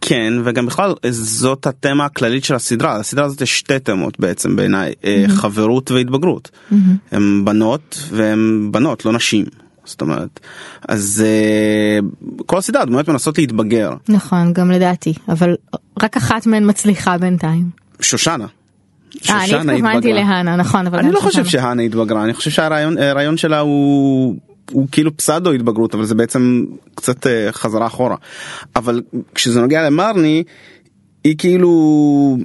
כן 0.07 0.33
וגם 0.43 0.65
בכלל 0.65 0.93
זאת 1.09 1.67
התמה 1.67 2.05
הכללית 2.05 2.43
של 2.43 2.55
הסדרה 2.55 2.95
הסדרה 2.95 3.25
הזאת 3.25 3.41
יש 3.41 3.59
שתי 3.59 3.79
תמות 3.79 4.19
בעצם 4.19 4.55
בעיניי 4.55 4.93
אה, 5.05 5.25
חברות 5.27 5.91
והתבגרות 5.91 6.51
הם 7.11 7.45
בנות 7.45 8.09
והם 8.11 8.69
בנות 8.71 9.05
לא 9.05 9.13
נשים 9.13 9.45
זאת 9.85 10.01
אומרת 10.01 10.39
אז 10.87 11.23
אה, 11.25 11.99
כל 12.45 12.57
הסדרה 12.57 12.81
הדמויות 12.81 13.09
מנסות 13.09 13.37
להתבגר 13.37 13.93
נכון 14.09 14.53
גם 14.53 14.71
לדעתי 14.71 15.13
אבל 15.29 15.55
רק 16.03 16.17
אחת 16.17 16.45
מהן 16.47 16.69
מצליחה 16.69 17.17
בינתיים. 17.17 17.69
שושנה. 18.01 18.45
אה, 19.29 19.37
אני 19.37 19.45
שושנה 19.47 19.73
התכוונתי 19.73 19.97
התבגרה. 19.97 20.13
להנה 20.13 20.55
נכון 20.55 20.87
אבל 20.87 20.99
אני 20.99 21.11
לא 21.11 21.19
חושב. 21.19 21.45
שהאנה 21.45 21.81
התבגרה 21.81 22.23
אני 22.23 22.33
חושב 22.33 22.51
שהרעיון 22.51 22.97
הרעיון 22.97 23.37
שלה 23.37 23.59
הוא 23.59 24.35
הוא 24.71 24.87
כאילו 24.91 25.17
פסאדו 25.17 25.51
התבגרות 25.51 25.95
אבל 25.95 26.05
זה 26.05 26.15
בעצם 26.15 26.65
קצת 26.95 27.27
אה, 27.27 27.51
חזרה 27.51 27.87
אחורה. 27.87 28.15
אבל 28.75 29.01
כשזה 29.35 29.61
נוגע 29.61 29.83
למרני 29.83 30.43
היא 31.23 31.35
כאילו 31.37 32.37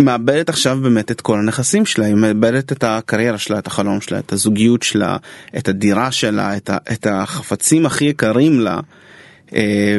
מאבדת 0.00 0.48
עכשיו 0.48 0.78
באמת 0.82 1.10
את 1.10 1.20
כל 1.20 1.38
הנכסים 1.38 1.86
שלה. 1.86 2.06
היא 2.06 2.14
מאבדת 2.14 2.72
את 2.72 2.84
הקריירה 2.84 3.38
שלה 3.38 3.58
את 3.58 3.66
החלום 3.66 4.00
שלה 4.00 4.18
את 4.18 4.32
הזוגיות 4.32 4.82
שלה 4.82 5.16
את 5.58 5.68
הדירה 5.68 6.12
שלה 6.12 6.56
את, 6.56 6.70
ה, 6.70 6.76
את 6.92 7.06
החפצים 7.10 7.86
הכי 7.86 8.04
יקרים 8.04 8.60
לה. 8.60 8.80
אה, 9.54 9.98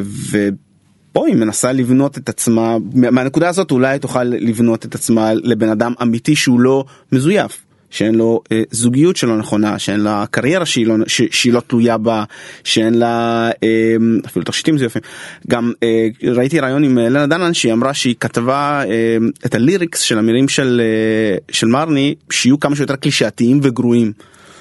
פה 1.12 1.28
היא 1.28 1.36
מנסה 1.36 1.72
לבנות 1.72 2.18
את 2.18 2.30
עצמה. 2.30 2.78
מהנקודה 2.94 3.50
הזאת 3.50 3.72
אולי 3.72 4.00
תוכל 4.00 4.24
לבנות 4.24 4.86
את 4.86 4.96
עצמה 4.96 5.34
לבן 5.34 5.70
אדם 5.70 5.94
אמיתי 6.02 6.36
שהוא 6.36 6.60
לא 6.60 6.86
מזויף. 7.12 7.62
שאין 7.94 8.16
לו 8.16 8.42
אה, 8.52 8.62
זוגיות 8.72 9.16
שלא 9.16 9.38
נכונה, 9.38 9.80
שאין 9.80 10.00
לה 10.00 10.26
קריירה 10.32 10.66
שהיא 10.66 10.88
לא, 10.88 10.96
ש, 11.08 11.22
שהיא 11.32 11.54
לא 11.54 11.62
תלויה 11.68 11.98
בה, 11.98 12.24
שאין 12.64 12.94
לה 12.94 13.50
אה, 13.64 13.96
אפילו 14.26 14.46
תכשיטים 14.46 14.76
מזויפים. 14.76 15.02
גם 15.48 15.72
אה, 15.84 16.08
ראיתי 16.24 16.60
רעיון 16.60 16.84
עם 16.84 16.98
לנה 16.98 17.28
דנן 17.28 17.54
שהיא 17.54 17.74
אמרה 17.74 17.94
שהיא 17.94 18.16
כתבה 18.20 18.84
אה, 18.86 19.18
את 19.46 19.56
הליריקס 19.56 20.00
של 20.00 20.20
המילים 20.20 20.48
של, 20.50 20.82
אה, 20.84 21.38
של 21.52 21.68
מרני 21.68 22.16
שיהיו 22.32 22.60
כמה 22.60 22.76
שיותר 22.76 22.96
קלישאתיים 22.96 23.60
וגרועים. 23.64 24.12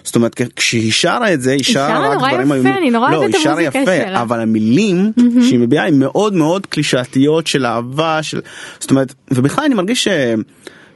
זאת 0.05 0.17
אומרת 0.17 0.41
כשהיא 0.57 0.93
שרה 0.93 1.35
את 1.35 1.41
זה 1.41 1.53
היא 1.53 1.65
שרה 1.65 2.09
רק 2.09 2.19
דברים 2.19 2.53
איומים, 2.53 2.75
אני 2.79 2.91
נורא 2.91 3.11
לא, 3.11 3.17
אוהבת 3.17 3.35
היא 3.35 3.41
את 3.41 3.45
שרה 3.45 3.53
המוזיקה 3.53 3.79
יפה 3.79 3.97
שלה. 4.09 4.23
אבל 4.23 4.41
המילים 4.41 5.12
שהיא 5.49 5.59
מביעה 5.59 5.89
הם 5.89 5.99
מאוד 5.99 6.35
מאוד 6.35 6.67
קלישאתיות 6.67 7.47
של 7.47 7.67
אהבה 7.67 8.23
של 8.23 8.41
זאת 8.81 8.91
אומרת 8.91 9.15
ובכלל 9.31 9.65
אני 9.65 9.75
מרגיש 9.75 10.09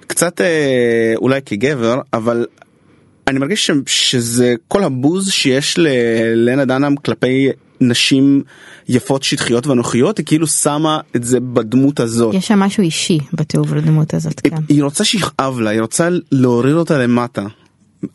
שקצת 0.06 0.40
אה, 0.40 1.12
אולי 1.16 1.40
כגבר 1.46 2.00
אבל 2.12 2.46
אני 3.28 3.38
מרגיש 3.38 3.66
ש, 3.66 3.70
שזה 3.86 4.54
כל 4.68 4.84
הבוז 4.84 5.30
שיש 5.30 5.78
ללנה 5.78 6.64
דנהאם 6.64 6.96
כלפי 6.96 7.48
נשים 7.80 8.42
יפות 8.88 9.22
שטחיות 9.22 9.66
ואנוכיות 9.66 10.18
היא 10.18 10.26
כאילו 10.26 10.46
שמה 10.46 11.00
את 11.16 11.24
זה 11.24 11.40
בדמות 11.40 12.00
הזאת. 12.00 12.34
יש 12.34 12.46
שם 12.46 12.58
משהו 12.58 12.82
אישי 12.82 13.18
בתיעוב 13.32 13.74
לדמות 13.74 14.14
הזאת, 14.14 14.40
כן. 14.40 14.56
היא 14.68 14.82
רוצה 14.82 15.04
שיכאב 15.04 15.60
לה 15.60 15.70
היא 15.70 15.80
רוצה 15.80 16.08
להוריד 16.32 16.74
אותה 16.74 16.98
למטה. 16.98 17.46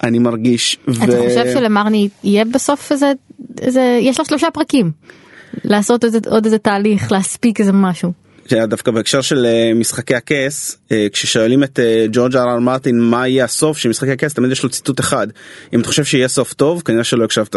אני 0.04 0.20
מרגיש. 0.20 0.78
אתה 0.84 1.06
חושב 1.06 1.46
שלמרני 1.54 2.10
יהיה 2.24 2.46
בסוף 2.46 2.92
איזה, 2.92 3.12
איזה, 3.62 4.00
יש 4.02 4.20
לה 4.20 4.26
שלושה 4.26 4.48
פרקים. 4.54 4.92
לעשות 5.64 6.06
איזה, 6.06 6.20
עוד 6.28 6.46
איזה 6.46 6.58
תהליך, 6.58 7.12
להספיק 7.12 7.60
איזה 7.60 7.72
משהו. 7.72 8.21
דווקא 8.54 8.92
בהקשר 8.92 9.22
של 9.22 9.46
אה, 9.46 9.72
משחקי 9.76 10.16
הכס 10.16 10.78
כששואלים 11.14 11.64
את 11.64 11.80
אה, 11.80 12.06
ג'ורג' 12.12 12.36
אר 12.36 12.54
אר 12.54 12.60
מרטין 12.60 13.00
מה 13.00 13.28
יהיה 13.28 13.44
הסוף 13.44 13.78
של 13.78 13.90
משחקי 13.90 14.12
הכס 14.12 14.34
תמיד 14.34 14.52
יש 14.52 14.64
לו 14.64 14.70
ציטוט 14.70 15.00
אחד 15.00 15.28
אם 15.74 15.80
אתה 15.80 15.88
חושב 15.88 16.04
שיהיה 16.06 16.28
סוף 16.28 16.54
טוב 16.54 16.82
כנראה 16.82 17.04
שלא 17.04 17.24
הקשבת. 17.24 17.56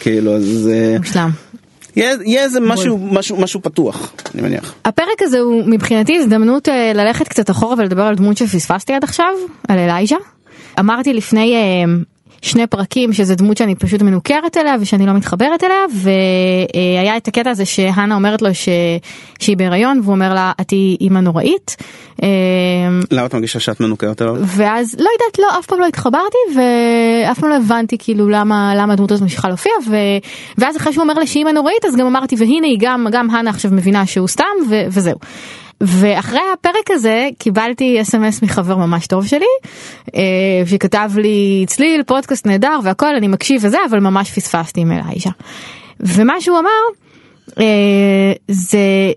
כאילו 0.00 0.36
אז 0.36 0.70
מושלם. 0.98 1.30
יהיה 1.96 2.44
איזה 2.44 2.60
משהו 2.60 2.98
משהו 2.98 3.36
משהו 3.36 3.62
פתוח 3.62 4.12
אני 4.34 4.42
מניח. 4.42 4.74
הפרק 4.84 5.22
הזה 5.22 5.38
הוא 5.38 5.64
מבחינתי 5.66 6.16
הזדמנות 6.18 6.68
אה, 6.68 6.92
ללכת 6.94 7.28
קצת 7.28 7.50
אחורה 7.50 7.74
ולדבר 7.78 8.02
על 8.02 8.14
דמות 8.14 8.36
שפספסתי 8.36 8.92
עד 8.92 9.04
עכשיו 9.04 9.32
על 9.68 9.78
אלייז'ה. 9.78 10.16
אמרתי 10.80 11.14
לפני 11.14 11.54
שני 12.42 12.66
פרקים 12.66 13.12
שזה 13.12 13.34
דמות 13.34 13.56
שאני 13.56 13.74
פשוט 13.74 14.02
מנוכרת 14.02 14.56
אליה 14.56 14.74
ושאני 14.80 15.06
לא 15.06 15.12
מתחברת 15.12 15.64
אליה 15.64 15.76
והיה 15.94 17.16
את 17.16 17.28
הקטע 17.28 17.50
הזה 17.50 17.64
שהנה 17.64 18.14
אומרת 18.14 18.42
לו 18.42 18.54
ש... 18.54 18.68
שהיא 19.38 19.56
בהיריון 19.56 20.00
והוא 20.02 20.14
אומר 20.14 20.34
לה 20.34 20.52
את 20.60 20.70
היא 20.70 20.96
אימא 21.00 21.18
נוראית. 21.18 21.76
למה 23.10 23.26
את 23.26 23.34
מרגישה 23.34 23.60
שאת 23.60 23.80
מנוכרת 23.80 24.22
אליו? 24.22 24.34
ואז 24.46 24.94
לא 24.98 25.08
יודעת 25.12 25.38
לא 25.38 25.58
אף 25.58 25.66
פעם 25.66 25.80
לא 25.80 25.86
התחברתי 25.86 26.38
ואף 26.56 27.40
פעם 27.40 27.50
לא 27.50 27.56
הבנתי 27.56 27.98
כאילו 27.98 28.28
למה 28.28 28.74
למה 28.76 28.92
הדמות 28.92 29.10
הזאת 29.10 29.22
ממשיכה 29.22 29.48
להופיע 29.48 29.72
ו... 29.90 29.96
ואז 30.58 30.76
אחרי 30.76 30.92
שהוא 30.92 31.02
אומר 31.02 31.14
לה 31.14 31.26
שהיא 31.26 31.40
אימא 31.40 31.50
נוראית 31.50 31.84
אז 31.84 31.96
גם 31.96 32.06
אמרתי 32.06 32.36
והנה 32.38 32.66
היא 32.66 32.78
גם 32.80 33.06
גם 33.12 33.30
הנה 33.30 33.50
עכשיו 33.50 33.70
מבינה 33.70 34.06
שהוא 34.06 34.28
סתם 34.28 34.44
ו... 34.70 34.74
וזהו. 34.88 35.16
ואחרי 35.80 36.40
הפרק 36.54 36.90
הזה 36.90 37.28
קיבלתי 37.38 38.00
אס.אם.אס 38.00 38.42
מחבר 38.42 38.76
ממש 38.76 39.06
טוב 39.06 39.26
שלי 39.26 39.46
שכתב 40.66 41.10
לי 41.16 41.64
צליל 41.68 42.02
פודקאסט 42.02 42.46
נהדר 42.46 42.78
והכל 42.84 43.14
אני 43.16 43.28
מקשיב 43.28 43.64
וזה 43.64 43.78
אבל 43.90 44.00
ממש 44.00 44.30
פספסתי 44.30 44.80
עם 44.80 44.92
אלייז'ה. 44.92 45.30
ומה 46.00 46.40
שהוא 46.40 46.58
אמר 46.58 47.62
זה 48.48 49.12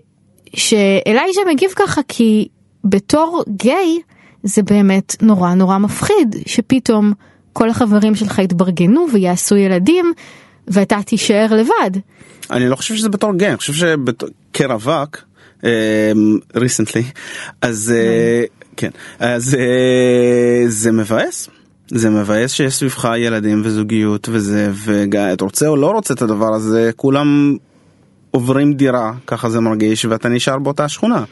שאלייז'ה 0.54 1.40
מגיב 1.48 1.70
ככה 1.76 2.00
כי 2.08 2.48
בתור 2.84 3.44
גיי 3.48 3.98
זה 4.42 4.62
באמת 4.62 5.16
נורא 5.22 5.54
נורא 5.54 5.78
מפחיד 5.78 6.36
שפתאום 6.46 7.12
כל 7.52 7.70
החברים 7.70 8.14
שלך 8.14 8.38
יתברגנו 8.38 9.06
ויעשו 9.12 9.56
ילדים 9.56 10.12
ואתה 10.68 10.98
תישאר 11.02 11.46
לבד. 11.50 12.00
אני 12.50 12.68
לא 12.68 12.76
חושב 12.76 12.94
שזה 12.94 13.08
בתור 13.08 13.34
גיי, 13.34 13.48
אני 13.48 13.56
חושב 13.56 13.72
שכרווק 14.52 15.18
ריסנטלי 16.56 17.02
אז 17.62 17.94
כן. 18.76 18.90
אז 19.18 19.56
זה 20.66 20.92
מבאס. 20.92 21.48
זה 21.88 22.10
מבאס 22.10 22.52
שיש 22.52 22.74
סביבך 22.74 23.08
ילדים 23.18 23.62
וזוגיות 23.64 24.28
וזה 24.32 24.70
ואתה 24.74 25.44
רוצה 25.44 25.68
או 25.68 25.76
לא 25.76 25.90
רוצה 25.90 26.14
את 26.14 26.22
הדבר 26.22 26.54
הזה 26.54 26.90
כולם 26.96 27.56
עוברים 28.30 28.72
דירה 28.72 29.12
ככה 29.26 29.50
זה 29.50 29.60
מרגיש 29.60 30.04
ואתה 30.04 30.28
נשאר 30.28 30.58
באותה 30.58 30.88
שכונה. 30.88 31.24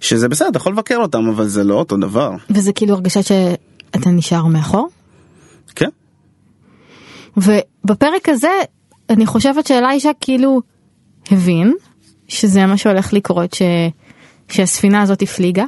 שזה 0.00 0.28
בסדר 0.28 0.48
אתה 0.48 0.56
יכול 0.56 0.72
לבקר 0.72 0.96
אותם 0.96 1.28
אבל 1.28 1.48
זה 1.48 1.64
לא 1.64 1.74
אותו 1.74 1.96
דבר. 1.96 2.30
וזה 2.50 2.72
כאילו 2.72 2.94
הרגשה 2.94 3.22
שאתה 3.22 4.10
נשאר 4.10 4.46
מאחור. 4.46 4.88
כן. 5.74 5.88
ובפרק 7.36 8.28
הזה 8.28 8.50
אני 9.10 9.26
חושבת 9.26 9.66
שאליישה 9.66 10.10
כאילו 10.20 10.60
הבין 11.30 11.74
שזה 12.30 12.66
מה 12.66 12.76
שהולך 12.76 13.12
לקרות 13.12 13.54
ש... 13.54 13.62
שהספינה 14.48 15.02
הזאת 15.02 15.22
הפליגה. 15.22 15.64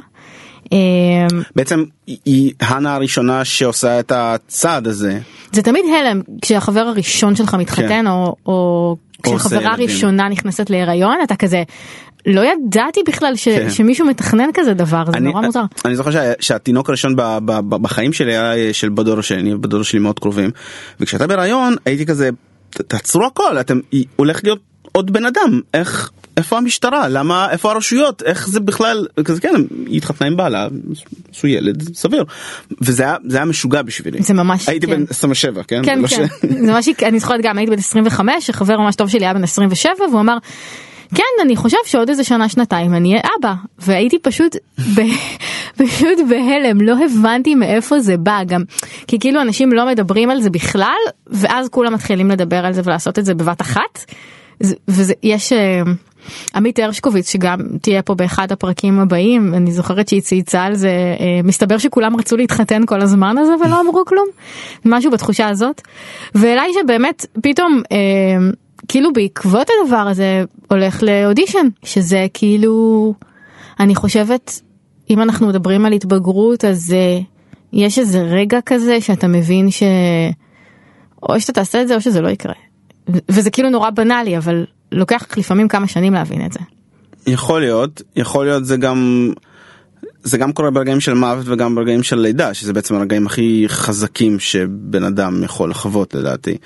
בעצם 1.55 1.83
היא 2.07 2.53
הנה 2.59 2.95
הראשונה 2.95 3.45
שעושה 3.45 3.99
את 3.99 4.11
הצעד 4.15 4.87
הזה. 4.87 5.19
זה 5.51 5.61
תמיד 5.61 5.85
הלם 5.99 6.21
כשהחבר 6.41 6.79
הראשון 6.79 7.35
שלך 7.35 7.53
מתחתן 7.53 7.87
כן. 7.87 8.07
או, 8.07 8.35
או 8.45 8.95
כשחברה 9.23 9.75
ראשונה 9.75 10.29
נכנסת 10.29 10.69
להיריון 10.69 11.17
אתה 11.23 11.35
כזה 11.35 11.63
לא 12.25 12.41
ידעתי 12.41 12.99
בכלל 13.07 13.35
ש, 13.35 13.47
כן. 13.47 13.69
שמישהו 13.69 14.07
מתכנן 14.07 14.49
כזה 14.53 14.73
דבר 14.73 15.03
זה 15.11 15.17
אני, 15.17 15.27
נורא 15.27 15.41
מוזר. 15.41 15.63
אני 15.85 15.95
זוכר 15.95 16.11
שה, 16.11 16.33
שהתינוק 16.39 16.89
הראשון 16.89 17.15
ב, 17.15 17.21
ב, 17.21 17.51
ב, 17.59 17.75
בחיים 17.75 18.13
שלי 18.13 18.37
היה 18.37 18.73
של 18.73 18.89
בדור 18.89 19.19
השני 19.19 19.55
בדור 19.55 19.83
שלי 19.83 19.99
מאוד 19.99 20.19
קרובים 20.19 20.51
וכשאתה 20.99 21.27
בהיריון 21.27 21.75
הייתי 21.85 22.05
כזה 22.05 22.29
תעצרו 22.69 23.25
הכל 23.25 23.59
אתם 23.59 23.79
הולך 24.15 24.43
להיות 24.43 24.59
עוד 24.91 25.13
בן 25.13 25.25
אדם 25.25 25.61
איך 25.73 26.11
איפה 26.37 26.57
המשטרה 26.57 27.07
למה 27.07 27.51
איפה 27.51 27.71
הרשויות 27.71 28.23
איך 28.23 28.49
זה 28.49 28.59
בכלל 28.59 29.07
כזה 29.25 29.41
כן 29.41 29.53
היא 29.85 29.97
התחתנה 29.97 30.27
עם 30.27 30.37
בעלה 30.37 30.67
עשו 31.31 31.47
ילד 31.47 31.95
סביר 31.95 32.25
וזה 32.81 33.03
היה 33.03 33.15
זה 33.27 33.37
היה 33.37 33.45
משוגע 33.45 33.81
בשבילי 33.81 34.21
זה 34.21 34.33
ממש 34.33 34.69
הייתי 34.69 34.87
כן. 34.87 34.95
בן 34.95 35.05
27 35.09 35.63
כן 35.63 35.81
כן, 35.85 35.99
לא 35.99 36.07
כן. 36.07 36.15
ש... 36.15 36.29
זה 36.41 36.71
ממש 36.71 36.89
אני 37.03 37.19
זוכרת 37.19 37.39
גם 37.43 37.57
הייתי 37.57 37.71
בן 37.71 37.79
25 37.79 38.47
שחבר 38.47 38.77
ממש 38.77 38.95
טוב 38.95 39.09
שלי 39.09 39.25
היה 39.25 39.33
בן 39.33 39.43
27 39.43 39.93
והוא 40.09 40.21
אמר. 40.21 40.37
כן 41.15 41.23
אני 41.41 41.55
חושב 41.55 41.77
שעוד 41.85 42.09
איזה 42.09 42.23
שנה 42.23 42.49
שנתיים 42.49 42.93
אני 42.93 43.09
אהיה 43.09 43.21
אבא 43.39 43.53
והייתי 43.79 44.19
פשוט 44.19 44.55
ב... 44.95 45.01
פשוט 45.83 46.19
בהלם 46.29 46.81
לא 46.81 46.95
הבנתי 47.05 47.55
מאיפה 47.55 47.99
זה 47.99 48.17
בא 48.17 48.43
גם 48.47 48.63
כי 49.07 49.19
כאילו 49.19 49.41
אנשים 49.41 49.71
לא 49.71 49.87
מדברים 49.87 50.29
על 50.29 50.41
זה 50.41 50.49
בכלל 50.49 51.01
ואז 51.27 51.69
כולם 51.69 51.93
מתחילים 51.93 52.31
לדבר 52.31 52.65
על 52.65 52.73
זה 52.73 52.81
ולעשות 52.85 53.19
את 53.19 53.25
זה 53.25 53.33
בבת 53.33 53.61
אחת. 53.61 54.05
וזה 54.87 55.13
יש 55.23 55.53
עמית 56.55 56.79
הרשקוביץ 56.79 57.31
שגם 57.31 57.59
תהיה 57.81 58.01
פה 58.01 58.15
באחד 58.15 58.51
הפרקים 58.51 58.99
הבאים 58.99 59.53
אני 59.53 59.71
זוכרת 59.71 60.07
שהיא 60.07 60.21
צייצה 60.21 60.63
על 60.63 60.75
זה 60.75 60.91
מסתבר 61.43 61.77
שכולם 61.77 62.15
רצו 62.15 62.37
להתחתן 62.37 62.85
כל 62.85 63.01
הזמן 63.01 63.37
הזה 63.37 63.53
ולא 63.65 63.81
אמרו 63.81 64.05
כלום 64.05 64.27
משהו 64.85 65.11
בתחושה 65.11 65.49
הזאת 65.49 65.81
ואליי 66.35 66.69
שבאמת 66.81 67.25
פתאום 67.43 67.81
כאילו 68.87 69.13
בעקבות 69.13 69.67
הדבר 69.69 69.97
הזה 69.97 70.43
הולך 70.71 71.03
לאודישן 71.03 71.67
שזה 71.83 72.25
כאילו 72.33 73.13
אני 73.79 73.95
חושבת 73.95 74.61
אם 75.09 75.21
אנחנו 75.21 75.47
מדברים 75.47 75.85
על 75.85 75.93
התבגרות 75.93 76.65
אז 76.65 76.95
יש 77.73 77.99
איזה 77.99 78.21
רגע 78.21 78.59
כזה 78.65 79.01
שאתה 79.01 79.27
מבין 79.27 79.71
ש... 79.71 79.83
או 81.29 81.39
שאתה 81.39 81.53
תעשה 81.53 81.81
את 81.81 81.87
זה 81.87 81.95
או 81.95 82.01
שזה 82.01 82.21
לא 82.21 82.29
יקרה. 82.29 82.53
וזה 83.07 83.51
כאילו 83.51 83.69
נורא 83.69 83.89
בנאלי 83.89 84.37
אבל 84.37 84.65
לוקח 84.93 85.37
לפעמים 85.37 85.67
כמה 85.67 85.87
שנים 85.87 86.13
להבין 86.13 86.45
את 86.45 86.53
זה. 86.53 86.59
יכול 87.27 87.61
להיות 87.61 88.01
יכול 88.15 88.45
להיות 88.45 88.65
זה 88.65 88.77
גם 88.77 89.29
זה 90.23 90.37
גם 90.37 90.53
קורה 90.53 90.71
ברגעים 90.71 90.99
של 90.99 91.13
מוות 91.13 91.45
וגם 91.47 91.75
ברגעים 91.75 92.03
של 92.03 92.19
לידה 92.19 92.53
שזה 92.53 92.73
בעצם 92.73 92.95
הרגעים 92.95 93.25
הכי 93.25 93.65
חזקים 93.67 94.39
שבן 94.39 95.03
אדם 95.03 95.43
יכול 95.43 95.69
לחוות 95.69 96.15
לדעתי. 96.15 96.57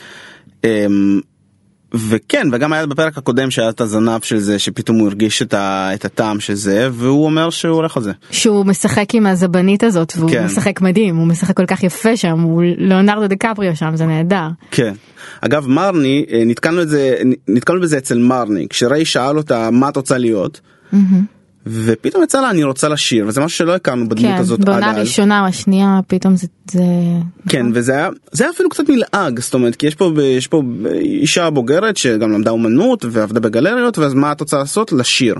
וכן 1.93 2.47
וגם 2.51 2.73
היה 2.73 2.85
בפרק 2.85 3.17
הקודם 3.17 3.51
שהיה 3.51 3.69
את 3.69 3.81
הזנב 3.81 4.21
של 4.21 4.39
זה 4.39 4.59
שפתאום 4.59 4.97
הוא 4.97 5.07
הרגיש 5.07 5.41
את, 5.41 5.53
ה, 5.53 5.89
את 5.93 6.05
הטעם 6.05 6.39
של 6.39 6.53
זה 6.53 6.89
והוא 6.91 7.25
אומר 7.25 7.49
שהוא 7.49 7.75
הולך 7.75 7.97
על 7.97 8.03
זה. 8.03 8.11
שהוא 8.31 8.65
משחק 8.65 9.15
עם 9.15 9.25
הזבנית 9.25 9.83
הזאת 9.83 10.13
והוא 10.17 10.31
כן. 10.31 10.45
משחק 10.45 10.81
מדהים 10.81 11.15
הוא 11.15 11.27
משחק 11.27 11.57
כל 11.57 11.65
כך 11.65 11.83
יפה 11.83 12.17
שם 12.17 12.39
הוא 12.39 12.63
ליאונרדו 12.77 13.27
דקפריו 13.27 13.75
שם 13.75 13.91
זה 13.95 14.05
נהדר. 14.05 14.47
כן. 14.71 14.93
אגב 15.41 15.67
מרני 15.67 16.25
נתקלנו 16.45 16.81
את 16.81 16.89
זה 16.89 17.17
נתקלנו 17.47 17.81
בזה 17.81 17.97
אצל 17.97 18.17
מרני 18.17 18.67
כשראי 18.69 19.05
שאל 19.05 19.37
אותה 19.37 19.69
מה 19.71 19.89
את 19.89 19.95
רוצה 19.95 20.17
להיות. 20.17 20.61
Mm-hmm. 20.93 21.36
ופתאום 21.69 22.23
יצא 22.23 22.41
לה 22.41 22.49
אני 22.49 22.63
רוצה 22.63 22.89
לשיר 22.89 23.25
וזה 23.27 23.41
משהו 23.41 23.57
שלא 23.57 23.75
הכרנו 23.75 24.09
בדמות 24.09 24.31
כן, 24.31 24.37
הזאת 24.37 24.59
עד 24.59 24.65
בעונה 24.65 24.91
אז. 24.91 24.97
הראשונה 24.97 25.41
או 25.41 25.45
השנייה 25.45 25.99
פתאום 26.07 26.35
זה, 26.35 26.47
זה... 26.71 26.83
כן 27.49 27.65
וזה 27.73 27.91
היה 27.91 28.09
זה 28.31 28.43
היה 28.43 28.53
אפילו 28.53 28.69
קצת 28.69 28.83
מלעג 28.89 29.39
זאת 29.39 29.53
אומרת 29.53 29.75
כי 29.75 29.87
יש 29.87 29.95
פה 29.95 30.11
יש 30.37 30.47
פה 30.47 30.61
אישה 31.01 31.49
בוגרת 31.49 31.97
שגם 31.97 32.31
למדה 32.31 32.51
אומנות 32.51 33.05
ועבדה 33.09 33.39
בגלריות 33.39 33.97
ואז 33.97 34.13
מה 34.13 34.31
את 34.31 34.39
רוצה 34.39 34.57
לעשות 34.57 34.91
לשיר. 34.91 35.35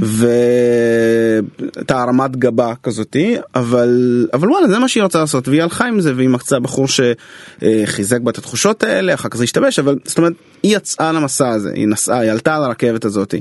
והייתה 0.00 2.02
הרמת 2.02 2.36
גבה 2.36 2.72
כזאתי 2.82 3.36
אבל 3.54 4.26
אבל 4.32 4.50
וואלה 4.50 4.68
זה 4.68 4.78
מה 4.78 4.88
שהיא 4.88 5.02
רצה 5.02 5.20
לעשות 5.20 5.48
והיא 5.48 5.62
הלכה 5.62 5.86
עם 5.86 6.00
זה 6.00 6.12
והיא 6.16 6.28
מקצה 6.28 6.58
בחור 6.58 6.86
שחיזק 6.88 8.20
בה 8.20 8.30
את 8.30 8.38
התחושות 8.38 8.82
האלה 8.82 9.14
אחר 9.14 9.28
כך 9.28 9.36
זה 9.36 9.44
השתבש 9.44 9.78
אבל 9.78 9.98
זאת 10.04 10.18
אומרת 10.18 10.32
היא 10.62 10.76
יצאה 10.76 11.12
למסע 11.12 11.48
הזה 11.48 11.70
היא 11.74 11.88
נסעה 11.88 12.18
היא 12.18 12.30
עלתה 12.30 12.56
על 12.56 12.64
הרכבת 12.64 13.04
הזאתי. 13.04 13.40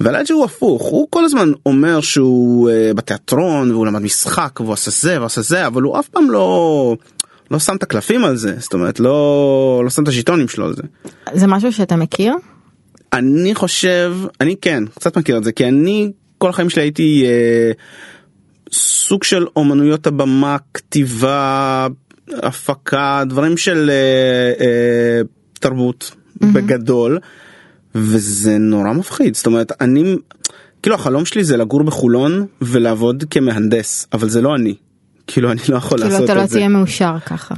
והלאג'י 0.00 0.32
הוא 0.32 0.44
הפוך 0.44 0.82
הוא 0.82 1.06
כל 1.10 1.24
הזמן 1.24 1.52
אומר 1.66 2.00
שהוא 2.00 2.70
uh, 2.70 2.94
בתיאטרון 2.94 3.70
והוא 3.70 3.86
למד 3.86 4.02
משחק 4.02 4.60
והוא 4.60 4.72
עשה 4.72 4.90
זה 4.90 5.22
ועשה 5.22 5.42
זה 5.42 5.66
אבל 5.66 5.82
הוא 5.82 5.98
אף 5.98 6.08
פעם 6.08 6.30
לא 6.30 6.96
לא 7.50 7.58
שם 7.58 7.76
את 7.76 7.82
הקלפים 7.82 8.24
על 8.24 8.36
זה 8.36 8.54
זאת 8.58 8.74
אומרת 8.74 9.00
לא 9.00 9.80
לא 9.84 9.90
שם 9.90 10.02
את 10.02 10.08
השיטונים 10.08 10.48
שלו 10.48 10.64
על 10.64 10.74
זה. 10.74 10.82
זה 11.32 11.46
משהו 11.46 11.72
שאתה 11.72 11.96
מכיר? 11.96 12.34
אני 13.12 13.54
חושב 13.54 14.14
אני 14.40 14.56
כן 14.60 14.84
קצת 14.94 15.18
מכיר 15.18 15.36
את 15.36 15.44
זה 15.44 15.52
כי 15.52 15.68
אני 15.68 16.12
כל 16.38 16.50
החיים 16.50 16.70
שלי 16.70 16.82
הייתי 16.82 17.24
אה, 17.26 17.72
סוג 18.72 19.24
של 19.24 19.46
אומנויות 19.56 20.06
הבמה 20.06 20.56
כתיבה 20.74 21.86
הפקה 22.42 23.22
דברים 23.26 23.56
של 23.56 23.90
אה, 23.90 24.64
אה, 24.66 25.20
תרבות 25.60 26.10
mm-hmm. 26.14 26.46
בגדול 26.52 27.18
וזה 27.94 28.58
נורא 28.58 28.92
מפחיד 28.92 29.34
זאת 29.34 29.46
אומרת 29.46 29.72
אני 29.82 30.16
כאילו 30.82 30.96
החלום 30.96 31.24
שלי 31.24 31.44
זה 31.44 31.56
לגור 31.56 31.82
בחולון 31.82 32.46
ולעבוד 32.62 33.24
כמהנדס 33.30 34.06
אבל 34.12 34.28
זה 34.28 34.42
לא 34.42 34.54
אני 34.54 34.74
כאילו 35.26 35.52
אני 35.52 35.60
לא 35.68 35.76
יכול 35.76 35.98
כאילו 35.98 36.10
לעשות 36.10 36.24
אתה 36.24 36.34
לא 36.34 36.44
את 36.44 36.48
זה. 36.48 36.56
תהיה 36.56 36.68
מאושר 36.68 37.14
ככה. 37.26 37.54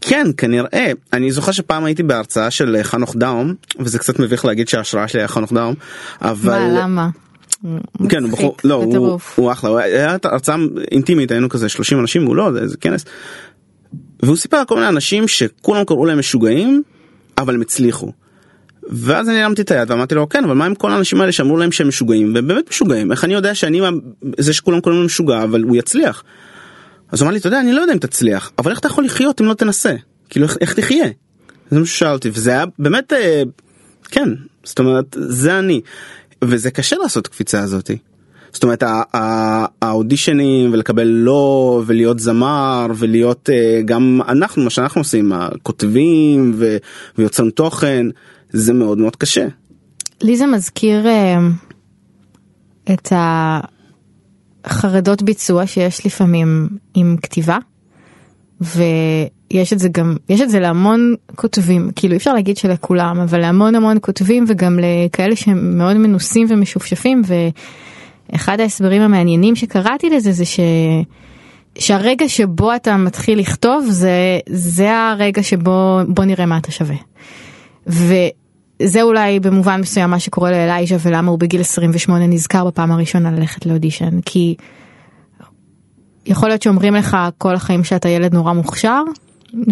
כן 0.00 0.26
כנראה 0.36 0.90
אני 1.12 1.30
זוכר 1.30 1.52
שפעם 1.52 1.84
הייתי 1.84 2.02
בהרצאה 2.02 2.50
של 2.50 2.76
אה, 2.76 2.84
חנוך 2.84 3.16
דאום 3.16 3.54
וזה 3.80 3.98
קצת 3.98 4.18
מביך 4.18 4.44
להגיד 4.44 4.68
שההשראה 4.68 5.08
שלי 5.08 5.20
היה 5.20 5.28
חנוך 5.28 5.52
דאום 5.52 5.74
אבל 6.22 6.58
מה 6.58 6.68
למה? 6.68 7.08
כן 8.08 8.24
הוא 8.24 8.32
בחור 8.32 8.56
לא 8.64 8.74
הוא. 8.74 9.18
הוא 9.36 9.52
אחלה 9.52 9.70
הוא 9.70 9.78
היה 9.78 10.16
הרצאה 10.24 10.56
אינטימית 10.90 11.30
היינו 11.30 11.48
כזה 11.48 11.68
30 11.68 12.00
אנשים 12.00 12.26
הוא 12.26 12.36
לא 12.36 12.52
זה, 12.52 12.66
זה 12.66 12.76
כנס. 12.76 13.04
והוא 14.22 14.36
סיפר 14.36 14.56
על 14.56 14.64
כל 14.64 14.74
מיני 14.74 14.88
אנשים 14.88 15.28
שכולם 15.28 15.84
קראו 15.84 16.06
להם 16.06 16.18
משוגעים 16.18 16.82
אבל 17.38 17.54
הם 17.54 17.60
הצליחו. 17.60 18.12
ואז 18.88 19.28
אני 19.28 19.42
הרמתי 19.42 19.62
את 19.62 19.70
היד 19.70 19.90
ואמרתי 19.90 20.14
לו 20.14 20.28
כן 20.28 20.44
אבל 20.44 20.54
מה 20.54 20.66
עם 20.66 20.74
כל 20.74 20.90
האנשים 20.90 21.20
האלה 21.20 21.32
שאמרו 21.32 21.56
להם 21.56 21.72
שהם 21.72 21.88
משוגעים 21.88 22.34
והם 22.34 22.48
באמת 22.48 22.64
משוגעים 22.70 23.12
איך 23.12 23.24
אני 23.24 23.34
יודע 23.34 23.54
שאני 23.54 23.80
זה 24.38 24.52
שכולם 24.52 24.80
קוראים 24.80 25.00
לו 25.00 25.06
משוגע 25.06 25.42
אבל 25.42 25.62
הוא 25.62 25.76
יצליח. 25.76 26.24
אז 27.12 27.20
הוא 27.20 27.26
אמר 27.26 27.32
לי 27.32 27.38
אתה 27.38 27.46
יודע 27.46 27.60
אני 27.60 27.72
לא 27.72 27.80
יודע 27.80 27.92
אם 27.92 27.98
תצליח 27.98 28.52
אבל 28.58 28.70
איך 28.70 28.78
אתה 28.78 28.88
יכול 28.88 29.04
לחיות 29.04 29.40
אם 29.40 29.46
לא 29.46 29.54
תנסה 29.54 29.94
כאילו 30.30 30.46
איך, 30.46 30.56
איך 30.60 30.74
תחיה. 30.74 31.06
זה 31.70 31.78
מה 31.78 31.86
ששאל 31.86 32.12
אותי 32.12 32.30
וזה 32.32 32.50
היה 32.50 32.64
באמת 32.78 33.12
אה, 33.12 33.42
כן 34.10 34.28
זאת 34.64 34.78
אומרת 34.78 35.16
זה 35.20 35.58
אני 35.58 35.80
וזה 36.44 36.70
קשה 36.70 36.96
לעשות 36.96 37.28
קפיצה 37.28 37.60
הזאתי. 37.60 37.98
זאת 38.52 38.62
אומרת 38.62 38.82
האודישנים 39.82 40.72
ולקבל 40.72 41.06
לא 41.06 41.82
ולהיות 41.86 42.18
זמר 42.18 42.86
ולהיות 42.96 43.50
אה, 43.52 43.80
גם 43.84 44.20
אנחנו 44.28 44.62
מה 44.62 44.70
שאנחנו 44.70 45.00
עושים 45.00 45.32
הכותבים 45.32 46.60
ויוצרים 47.18 47.50
תוכן 47.50 48.06
זה 48.54 48.72
מאוד 48.72 48.98
מאוד 48.98 49.16
קשה. 49.16 49.46
לי 50.22 50.36
זה 50.36 50.46
מזכיר 50.46 51.06
אה, 51.06 51.38
את 52.92 53.12
החרדות 54.64 55.22
ביצוע 55.22 55.66
שיש 55.66 56.06
לפעמים 56.06 56.68
עם 56.94 57.16
כתיבה 57.22 57.58
ויש 58.60 59.72
את 59.72 59.78
זה 59.78 59.88
גם 59.88 60.16
יש 60.28 60.40
את 60.40 60.50
זה 60.50 60.60
להמון 60.60 61.14
כותבים 61.34 61.90
כאילו 61.96 62.12
אי 62.12 62.16
אפשר 62.16 62.32
להגיד 62.32 62.56
שלכולם 62.56 63.20
אבל 63.20 63.40
להמון 63.40 63.74
המון 63.74 63.96
כותבים 64.00 64.44
וגם 64.48 64.78
לכאלה 64.82 65.36
שהם 65.36 65.78
מאוד 65.78 65.96
מנוסים 65.96 66.46
ומשופשפים 66.50 67.22
ואחד 68.32 68.60
ההסברים 68.60 69.02
המעניינים 69.02 69.56
שקראתי 69.56 70.10
לזה 70.10 70.32
זה 70.32 70.44
ש... 70.44 70.60
שהרגע 71.78 72.28
שבו 72.28 72.74
אתה 72.74 72.96
מתחיל 72.96 73.38
לכתוב 73.38 73.86
זה 73.90 74.38
זה 74.48 74.96
הרגע 74.96 75.42
שבו 75.42 75.98
בוא 76.08 76.24
נראה 76.24 76.46
מה 76.46 76.58
אתה 76.58 76.70
שווה. 76.70 76.96
וזה 78.82 79.02
אולי 79.02 79.40
במובן 79.40 79.80
מסוים 79.80 80.10
מה 80.10 80.18
שקורה 80.18 80.50
לאלייז'ה 80.50 80.96
ולמה 81.02 81.30
הוא 81.30 81.38
בגיל 81.38 81.60
28 81.60 82.26
נזכר 82.26 82.64
בפעם 82.64 82.92
הראשונה 82.92 83.30
ללכת 83.30 83.66
לאודישן 83.66 84.20
כי 84.20 84.54
יכול 86.26 86.48
להיות 86.48 86.62
שאומרים 86.62 86.94
לך 86.94 87.16
כל 87.38 87.54
החיים 87.54 87.84
שאתה 87.84 88.08
ילד 88.08 88.34
נורא 88.34 88.52
מוכשר 88.52 89.02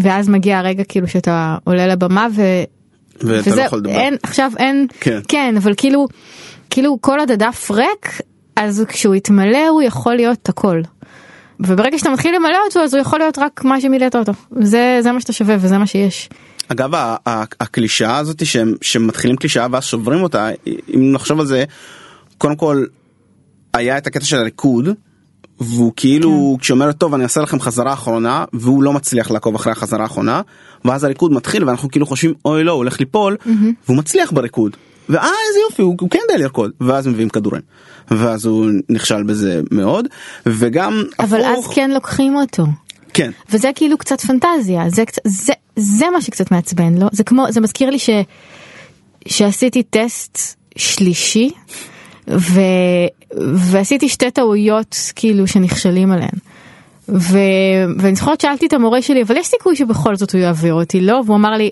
ואז 0.03 0.29
מגיע 0.29 0.59
הרגע 0.59 0.85
כאילו 0.85 1.09
שאתה 1.09 1.57
עולה 1.65 1.87
לבמה 1.87 2.27
ו... 2.35 2.43
ואתה 3.21 3.57
לא 3.57 3.63
יכול 3.63 3.79
לדבר. 3.79 3.91
אין 3.91 4.17
עכשיו 4.23 4.53
אין 4.59 4.87
כן. 5.01 5.21
כן 5.29 5.55
אבל 5.57 5.75
כאילו 5.77 6.07
כאילו 6.71 6.99
כל 7.01 7.19
עוד 7.19 7.31
הדף 7.31 7.71
ריק 7.71 8.21
אז 8.57 8.85
כשהוא 8.89 9.15
יתמלא 9.15 9.69
הוא 9.69 9.83
יכול 9.83 10.15
להיות 10.15 10.49
הכל. 10.49 10.81
וברגע 11.61 11.99
שאתה 11.99 12.11
מתחיל 12.11 12.35
למלא 12.37 12.59
אותו 12.67 12.81
אז 12.81 12.95
הוא 12.95 13.01
יכול 13.01 13.19
להיות 13.19 13.39
רק 13.39 13.65
מה 13.65 13.81
שמילאת 13.81 14.17
אותו 14.17 14.33
זה 14.61 14.99
זה 15.01 15.13
מה 15.13 15.21
שאתה 15.21 15.33
שווה 15.33 15.57
וזה 15.61 15.79
מה 15.79 15.87
שיש. 15.87 16.29
אגב 16.69 16.91
הקלישאה 17.61 18.17
הזאת 18.17 18.47
שהם 18.47 18.75
שמתחילים 18.81 19.37
קלישאה 19.37 19.67
ואז 19.71 19.85
שוברים 19.85 20.23
אותה 20.23 20.49
אם 20.67 21.13
נחשוב 21.13 21.41
על 21.41 21.47
זה 21.47 21.65
קודם 22.39 22.57
כל 22.57 22.85
היה 23.75 23.99
את 23.99 24.07
הקטע 24.07 24.25
של 24.25 24.37
הריקוד 24.37 24.89
והוא 25.61 25.93
כאילו 25.97 26.55
כן. 26.57 26.63
כשאומר 26.63 26.93
טוב 26.93 27.15
אני 27.15 27.25
אעשה 27.25 27.41
לכם 27.41 27.61
חזרה 27.61 27.93
אחרונה 27.93 28.45
והוא 28.53 28.83
לא 28.83 28.93
מצליח 28.93 29.31
לעקוב 29.31 29.55
אחרי 29.55 29.73
החזרה 29.73 30.03
האחרונה 30.03 30.41
ואז 30.85 31.05
הריקוד 31.05 31.33
מתחיל 31.33 31.65
ואנחנו 31.65 31.89
כאילו 31.89 32.07
חושבים 32.07 32.35
אוי 32.45 32.65
לא 32.65 32.73
הוא 32.73 32.77
הולך 32.77 33.01
ליפול 33.01 33.37
והוא 33.87 33.97
מצליח 33.97 34.33
בריקוד. 34.33 34.77
ואה 35.09 35.23
איזה 35.49 35.61
יופי 35.69 35.83
הוא, 35.83 35.97
הוא 36.01 36.11
כן 36.11 36.19
יודע 36.29 36.43
לרקוד 36.43 36.71
ואז 36.81 37.07
מביאים 37.07 37.29
כדורים 37.29 37.63
ואז 38.11 38.47
הוא 38.47 38.71
נכשל 38.89 39.23
בזה 39.23 39.61
מאוד 39.71 40.09
וגם 40.47 41.03
אבל 41.19 41.45
אז 41.45 41.59
הפוך, 41.59 41.75
כן 41.75 41.91
לוקחים 41.91 42.37
אותו. 42.37 42.67
כן 43.15 43.31
וזה 43.51 43.71
כאילו 43.75 43.99
קצת 43.99 44.21
פנטזיה 44.21 44.91
זה 44.91 45.05
זה 45.25 45.53
זה 45.77 46.07
מה 46.13 46.23
שקצת 46.23 46.51
מעצבן 46.51 46.95
לא 46.99 47.07
זה 47.13 47.25
כמו 47.25 47.47
זה 47.49 47.61
מזכיר 47.61 47.91
לי 47.91 47.99
ש 47.99 48.11
שעשיתי 49.29 49.83
טסט 49.83 50.39
שלישי 50.77 51.51
ו, 52.29 52.61
ועשיתי 53.55 54.09
שתי 54.09 54.31
טעויות 54.31 54.97
כאילו 55.17 55.47
שנכשלים 55.47 56.13
עליהן. 56.13 56.39
ו, 57.09 57.39
ואני 57.99 58.15
זוכרת 58.15 58.41
שאלתי 58.41 58.67
את 58.67 58.73
המורה 58.73 59.03
שלי 59.03 59.23
אבל 59.23 59.37
יש 59.37 59.47
סיכוי 59.47 59.77
שבכל 59.77 60.17
זאת 60.17 60.33
הוא 60.33 60.41
יעביר 60.41 60.75
אותי 60.75 61.01
לא 61.01 61.23
והוא 61.27 61.37
אמר 61.37 61.51
לי 61.51 61.71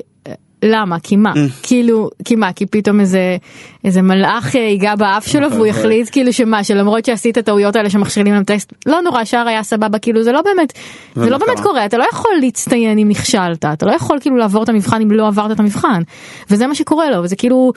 למה? 0.62 0.96
כי 1.02 1.16
מה? 1.16 1.32
כאילו 1.62 2.10
כי 2.24 2.36
מה? 2.36 2.52
כי 2.52 2.66
פתאום 2.66 3.00
איזה 3.00 3.36
איזה 3.84 4.02
מלאך 4.02 4.56
אה, 4.56 4.60
ייגע 4.60 4.94
באף 4.94 5.26
שלו 5.26 5.52
והוא 5.52 5.66
יחליט 5.66 6.08
כאילו 6.12 6.32
שמה 6.32 6.64
שלמרות 6.64 7.04
שעשית 7.04 7.38
טעויות 7.38 7.76
האלה 7.76 7.90
שמכשילים 7.90 8.34
להם 8.34 8.44
טקסט 8.44 8.72
לא 8.86 9.00
נורא 9.02 9.20
השאר 9.20 9.48
היה 9.48 9.62
סבבה 9.62 9.98
כאילו 9.98 10.22
זה 10.22 10.32
לא 10.32 10.42
באמת 10.42 10.72
זה 11.14 11.20
ומה 11.20 11.30
לא 11.30 11.38
באמת? 11.38 11.60
קורה. 11.60 11.84
אתה 11.86 11.98
לא 11.98 12.04
יכול 12.12 12.30
להצטיין 12.40 12.98
אם 12.98 13.08
נכשלת. 13.08 13.64
אתה 13.64 13.86
לא 13.86 13.92
יכול 13.92 14.18
כאילו 14.20 14.36
לעבור 14.36 14.62
את 14.62 14.68
המבחן 14.68 15.00
אם 15.00 15.10
לא 15.10 15.26
עברת 15.26 15.50
את 15.50 15.60
המבחן. 15.60 16.02
וזה 16.50 16.66
מה 16.66 16.74
שקורה 16.74 17.10
לו. 17.10 17.22
וזה 17.22 17.36
כאילו. 17.36 17.72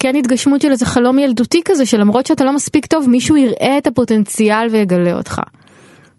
כן 0.00 0.16
התגשמות 0.16 0.60
של 0.60 0.70
איזה 0.70 0.86
חלום 0.86 1.18
ילדותי 1.18 1.60
כזה 1.64 1.86
שלמרות 1.86 2.26
שאתה 2.26 2.44
לא 2.44 2.52
מספיק 2.52 2.86
טוב 2.86 3.08
מישהו 3.08 3.36
יראה 3.36 3.78
את 3.78 3.86
הפוטנציאל 3.86 4.68
ויגלה 4.70 5.12
אותך. 5.12 5.40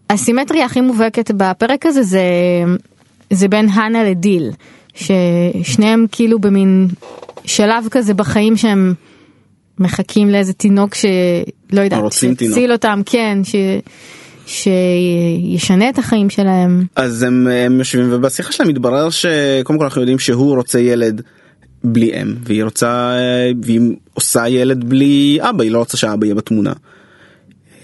הסימטריה 0.10 0.65
הכי 0.65 0.82
מובהקת 0.82 1.32
בפרק 1.32 1.86
הזה 1.86 2.04
זה 2.04 2.22
זה 3.30 3.48
בין 3.48 3.69
הנה 3.69 4.04
לדיל 4.04 4.52
ששניהם 4.95 6.06
כאילו 6.12 6.39
במין 6.39 6.88
שלב 7.45 7.88
כזה 7.91 8.13
בחיים 8.13 8.58
שהם 8.58 8.93
מחכים 9.79 10.29
לאיזה 10.29 10.53
תינוק 10.53 10.95
שלא 10.95 11.82
יודעת. 11.82 12.12
שיציל 12.12 12.71
אותם 12.71 13.01
כן 13.06 13.38
ש... 13.43 13.56
שישנה 14.45 15.89
את 15.89 15.97
החיים 15.97 16.29
שלהם 16.29 16.86
אז 16.95 17.23
הם, 17.23 17.47
הם 17.47 17.79
יושבים 17.79 18.10
ובשיחה 18.12 18.51
שלהם 18.51 18.69
מתברר 18.69 19.10
שקודם 19.10 19.79
כל 19.79 19.86
אנחנו 19.86 20.01
יודעים 20.01 20.19
שהוא 20.19 20.56
רוצה 20.56 20.79
ילד 20.79 21.21
בלי 21.84 22.21
אם 22.21 22.36
והיא 22.43 22.63
רוצה 22.63 23.15
אה, 23.15 23.51
והיא 23.63 23.82
עושה 24.13 24.47
ילד 24.47 24.84
בלי 24.89 25.39
אבא 25.41 25.63
היא 25.63 25.71
לא 25.71 25.77
רוצה 25.77 25.97
שאבא 25.97 26.25
יהיה 26.25 26.36
בתמונה. 26.36 26.73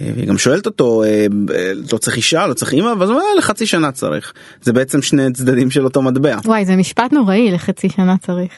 והיא 0.01 0.27
גם 0.27 0.37
שואלת 0.37 0.65
אותו 0.65 1.03
אה, 1.03 1.25
אה, 1.55 1.71
לא 1.91 1.97
צריך 1.97 2.17
אישה 2.17 2.47
לא 2.47 2.53
צריך 2.53 2.73
אימא 2.73 2.93
ואז 2.99 3.09
הוא 3.09 3.17
אומר 3.17 3.29
"אה, 3.33 3.37
לחצי 3.37 3.65
שנה 3.65 3.91
צריך 3.91 4.33
זה 4.61 4.73
בעצם 4.73 5.01
שני 5.01 5.33
צדדים 5.33 5.71
של 5.71 5.83
אותו 5.85 6.01
מטבע 6.01 6.37
וואי 6.45 6.65
זה 6.65 6.75
משפט 6.75 7.13
נוראי 7.13 7.51
לחצי 7.51 7.89
שנה 7.89 8.15
צריך. 8.17 8.51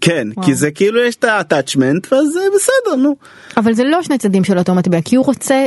כן 0.00 0.28
וואו. 0.34 0.46
כי 0.46 0.54
זה 0.54 0.70
כאילו 0.70 1.00
יש 1.00 1.16
את 1.16 1.24
ה-attachment 1.24 2.06
ואז 2.12 2.28
בסדר 2.56 2.96
נו 2.96 3.16
אבל 3.56 3.72
זה 3.72 3.84
לא 3.84 4.02
שני 4.02 4.18
צדדים 4.18 4.44
של 4.44 4.58
אותו 4.58 4.74
מטבע 4.74 4.98
כי 5.04 5.16
הוא 5.16 5.24
רוצה 5.26 5.66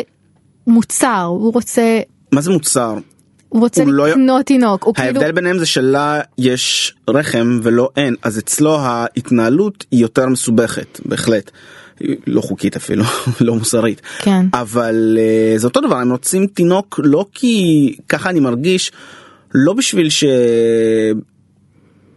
מוצר 0.67 1.23
הוא 1.29 1.53
רוצה 1.53 1.99
מה 2.31 2.41
זה 2.41 2.51
מוצר 2.51 2.95
הוא 3.49 3.61
רוצה 3.61 3.83
הוא 3.83 3.91
לא- 3.91 4.07
לקנות 4.07 4.45
תינוק 4.45 4.83
הוא 4.83 4.95
כאילו 4.95 5.07
ההבדל 5.07 5.31
ביניהם 5.31 5.57
זה 5.59 5.65
שלה 5.65 6.21
יש 6.37 6.95
רחם 7.09 7.59
ולא 7.63 7.89
אין 7.97 8.15
אז 8.23 8.37
אצלו 8.39 8.77
ההתנהלות 8.79 9.85
היא 9.91 10.01
יותר 10.01 10.25
מסובכת 10.27 10.99
בהחלט. 11.05 11.51
לא 12.27 12.41
חוקית 12.41 12.75
אפילו, 12.75 13.03
לא 13.41 13.55
מוסרית. 13.55 14.01
כן. 14.19 14.45
אבל 14.53 15.17
אה, 15.19 15.57
זה 15.57 15.67
אותו 15.67 15.81
דבר, 15.81 15.95
הם 15.95 16.11
רוצים 16.11 16.47
תינוק 16.47 16.99
לא 17.03 17.25
כי 17.33 17.95
ככה 18.09 18.29
אני 18.29 18.39
מרגיש, 18.39 18.91
לא 19.53 19.73
בשביל 19.73 20.09
ש... 20.09 20.23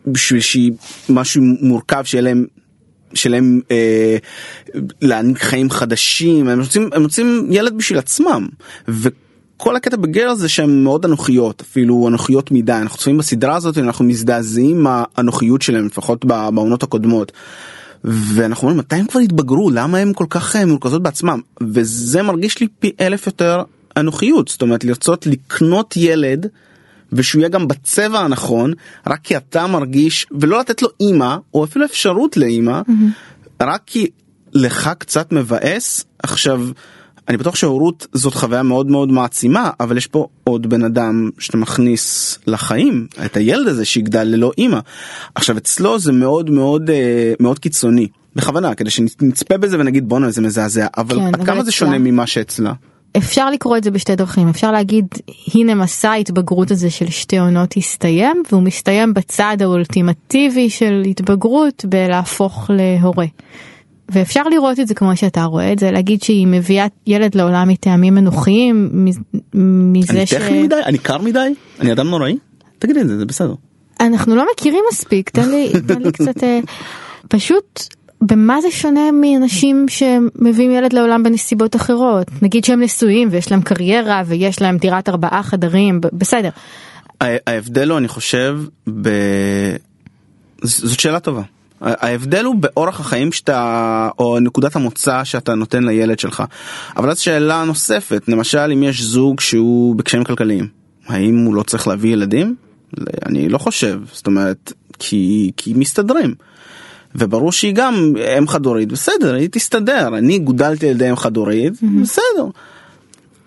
בשביל 0.07 0.41
שהיא 0.41 0.73
משהו 1.09 1.43
מורכב 1.61 2.03
שיהיה 2.05 2.23
להם 2.23 2.47
שלהם 3.15 3.61
אה, 3.71 4.17
להעניק 5.03 5.39
חיים 5.39 5.71
חדשים 5.71 6.49
הם 6.49 6.61
רוצים 6.61 6.91
הם 6.93 7.03
רוצים 7.03 7.47
ילד 7.51 7.79
בשביל 7.79 7.99
עצמם 7.99 8.49
וכל 8.89 9.77
הקטע 9.77 9.97
בגר 9.97 10.35
זה 10.35 10.49
שהם 10.49 10.85
מאוד 10.85 11.05
אנוכיות 11.05 11.61
אפילו 11.61 12.09
אנוכיות 12.09 12.51
מדי 12.51 12.73
אנחנו 12.73 12.99
צופים 12.99 13.19
בסדרה 13.19 13.57
הזאת 13.57 13.79
אנחנו 13.79 14.05
מזדעזעים 14.05 14.83
מהאנוכיות 14.83 15.63
שלהם 15.63 15.87
לפחות 15.87 16.25
בעונות 16.25 16.83
הקודמות. 16.83 17.33
ואנחנו 18.05 18.63
אומרים 18.63 18.79
מתי 18.79 18.97
הם 18.97 19.07
כבר 19.07 19.21
התבגרו 19.21 19.71
למה 19.71 19.99
הם 19.99 20.13
כל 20.13 20.27
כך 20.31 20.57
אה, 20.57 20.67
מורכזות 20.67 21.03
בעצמם 21.03 21.41
וזה 21.61 22.23
מרגיש 22.23 22.61
לי 22.61 22.69
פי 22.79 22.91
אלף 23.01 23.27
יותר 23.27 23.63
אנוכיות 23.97 24.49
זאת 24.49 24.63
אומרת 24.63 24.85
לרצות 24.85 25.27
לקנות 25.27 25.95
ילד. 25.97 26.47
ושהוא 27.13 27.41
יהיה 27.41 27.49
גם 27.49 27.69
בצבע 27.69 28.21
הנכון 28.21 28.73
רק 29.07 29.21
כי 29.23 29.37
אתה 29.37 29.67
מרגיש 29.67 30.27
ולא 30.41 30.61
לתת 30.61 30.83
לו 30.83 30.89
אימא 31.01 31.37
או 31.55 31.65
אפילו 31.65 31.85
אפשרות 31.85 32.37
לאימא 32.37 32.81
mm-hmm. 32.81 33.63
רק 33.63 33.83
כי 33.87 34.11
לך 34.53 34.91
קצת 34.99 35.33
מבאס 35.33 36.05
עכשיו 36.23 36.69
אני 37.29 37.37
בטוח 37.37 37.55
שהורות 37.55 38.07
זאת 38.13 38.35
חוויה 38.35 38.63
מאוד 38.63 38.87
מאוד 38.91 39.13
מעצימה 39.13 39.71
אבל 39.81 39.97
יש 39.97 40.07
פה 40.07 40.27
עוד 40.45 40.67
בן 40.67 40.85
אדם 40.85 41.31
שאתה 41.39 41.57
מכניס 41.57 42.39
לחיים 42.47 43.07
את 43.25 43.37
הילד 43.37 43.69
הזה 43.69 43.85
שיגדל 43.85 44.23
ללא 44.25 44.53
אימא 44.59 44.79
עכשיו 45.35 45.57
אצלו 45.57 45.99
זה 45.99 46.13
מאוד 46.13 46.51
מאוד 46.51 46.91
אה, 46.91 47.33
מאוד 47.41 47.59
קיצוני 47.59 48.09
בכוונה 48.37 48.75
כדי 48.75 48.91
שנצפה 48.91 49.59
בזה 49.59 49.81
ונגיד 49.81 50.09
בואנה 50.09 50.31
זה 50.31 50.43
מזעזע 50.43 50.87
אבל 50.97 51.17
כן, 51.17 51.27
עד 51.27 51.35
אבל 51.35 51.47
כמה 51.47 51.55
זה 51.57 51.61
אצלה- 51.61 51.73
שונה 51.73 51.99
ממה 51.99 52.27
שאצלה. 52.27 52.73
אפשר 53.17 53.51
לקרוא 53.51 53.77
את 53.77 53.85
זה 53.85 53.91
בשתי 53.91 54.17
דרכים 54.17 54.49
אפשר 54.49 54.73
להגיד 54.73 55.07
הנה 55.55 55.75
מסע 55.75 56.11
ההתבגרות 56.11 56.71
הזה 56.71 56.91
של 56.91 57.11
שתי 57.11 57.39
עונות 57.39 57.75
הסתיים 57.77 58.43
והוא 58.53 58.63
מסתיים 58.63 59.15
בצעד 59.15 59.63
האולטימטיבי 59.63 60.71
של 60.71 61.03
התבגרות 61.11 61.85
בלהפוך 61.89 62.71
להורה. 62.75 63.27
ואפשר 64.09 64.43
לראות 64.43 64.81
את 64.81 64.89
זה 64.89 64.95
כמו 64.95 65.17
שאתה 65.17 65.45
רואה 65.45 65.73
את 65.73 65.79
זה 65.79 65.91
להגיד 65.91 66.23
שהיא 66.23 66.47
מביאה 66.47 66.87
ילד 67.07 67.35
לעולם 67.35 67.69
מטעמים 67.69 68.19
אנוכיים 68.19 69.07
מזה 69.55 70.13
אני 70.13 70.27
ש... 70.27 70.35
טכני 70.35 70.63
מדי? 70.63 70.81
אני 70.85 70.99
קר 70.99 71.19
מדי? 71.19 71.55
אני 71.81 71.93
אדם 71.93 72.09
נוראי? 72.09 72.37
תגידי 72.79 73.01
את 73.01 73.09
זה 73.09 73.19
זה 73.19 73.27
בסדר. 73.27 73.55
אנחנו 74.01 74.37
לא 74.37 74.47
מכירים 74.55 74.85
מספיק 74.93 75.31
תן 75.31 75.51
לי, 75.51 75.73
תן 75.89 76.03
לי 76.03 76.13
קצת 76.13 76.45
אה, 76.45 76.61
פשוט 77.29 77.83
במה 78.21 78.61
זה 78.61 78.71
שונה 78.71 79.13
מאנשים 79.13 79.87
שמביאים 79.89 80.71
ילד 80.71 80.93
לעולם 80.93 81.23
בנסיבות 81.23 81.77
אחרות? 81.77 82.27
נגיד 82.43 82.65
שהם 82.65 82.83
נשואים 82.83 83.29
ויש 83.31 83.51
להם 83.53 83.63
קריירה 83.63 84.23
ויש 84.27 84.63
להם 84.63 84.79
דירת 84.79 85.09
ארבעה 85.09 85.43
חדרים 85.43 86.01
בסדר. 86.13 86.51
ההבדל 87.21 87.91
הוא 87.91 87.99
אני 87.99 88.09
חושב 88.09 88.59
ב... 89.03 89.09
זאת 90.63 91.01
שאלה 91.01 91.21
טובה. 91.21 91.43
ההבדל 91.81 92.45
הוא 92.45 92.55
באורח 92.55 93.01
החיים 93.01 93.33
שאתה 93.33 94.09
או 94.19 94.41
נקודת 94.41 94.77
המוצא 94.77 95.25
שאתה 95.25 95.55
נותן 95.55 95.85
לילד 95.85 96.19
שלך. 96.19 96.43
אבל 96.97 97.11
אז 97.11 97.19
שאלה 97.19 97.65
נוספת 97.65 98.23
למשל 98.29 98.71
אם 98.73 98.83
יש 98.83 99.03
זוג 99.03 99.41
שהוא 99.41 99.97
בקשיים 99.97 100.25
כלכליים 100.25 100.69
האם 101.07 101.45
הוא 101.45 101.55
לא 101.55 101.63
צריך 101.63 101.89
להביא 101.89 102.13
ילדים? 102.13 102.57
אני 103.27 103.49
לא 103.49 103.59
חושב 103.59 104.01
זאת 104.13 104.27
אומרת 104.27 104.73
כי 104.99 105.51
כי 105.57 105.73
מסתדרים. 105.77 106.35
וברור 107.15 107.53
שהיא 107.53 107.75
גם 107.75 108.13
אם 108.39 108.49
חד 108.49 108.67
הורית 108.67 108.93
בסדר 108.93 109.35
היא 109.35 109.49
תסתדר 109.53 110.19
אני 110.19 110.39
גודלתי 110.39 110.89
על 110.89 110.95
ידי 110.95 111.11
אם 111.11 111.17
חד 111.17 111.37
הורית 111.37 111.73
בסדר. 112.03 112.47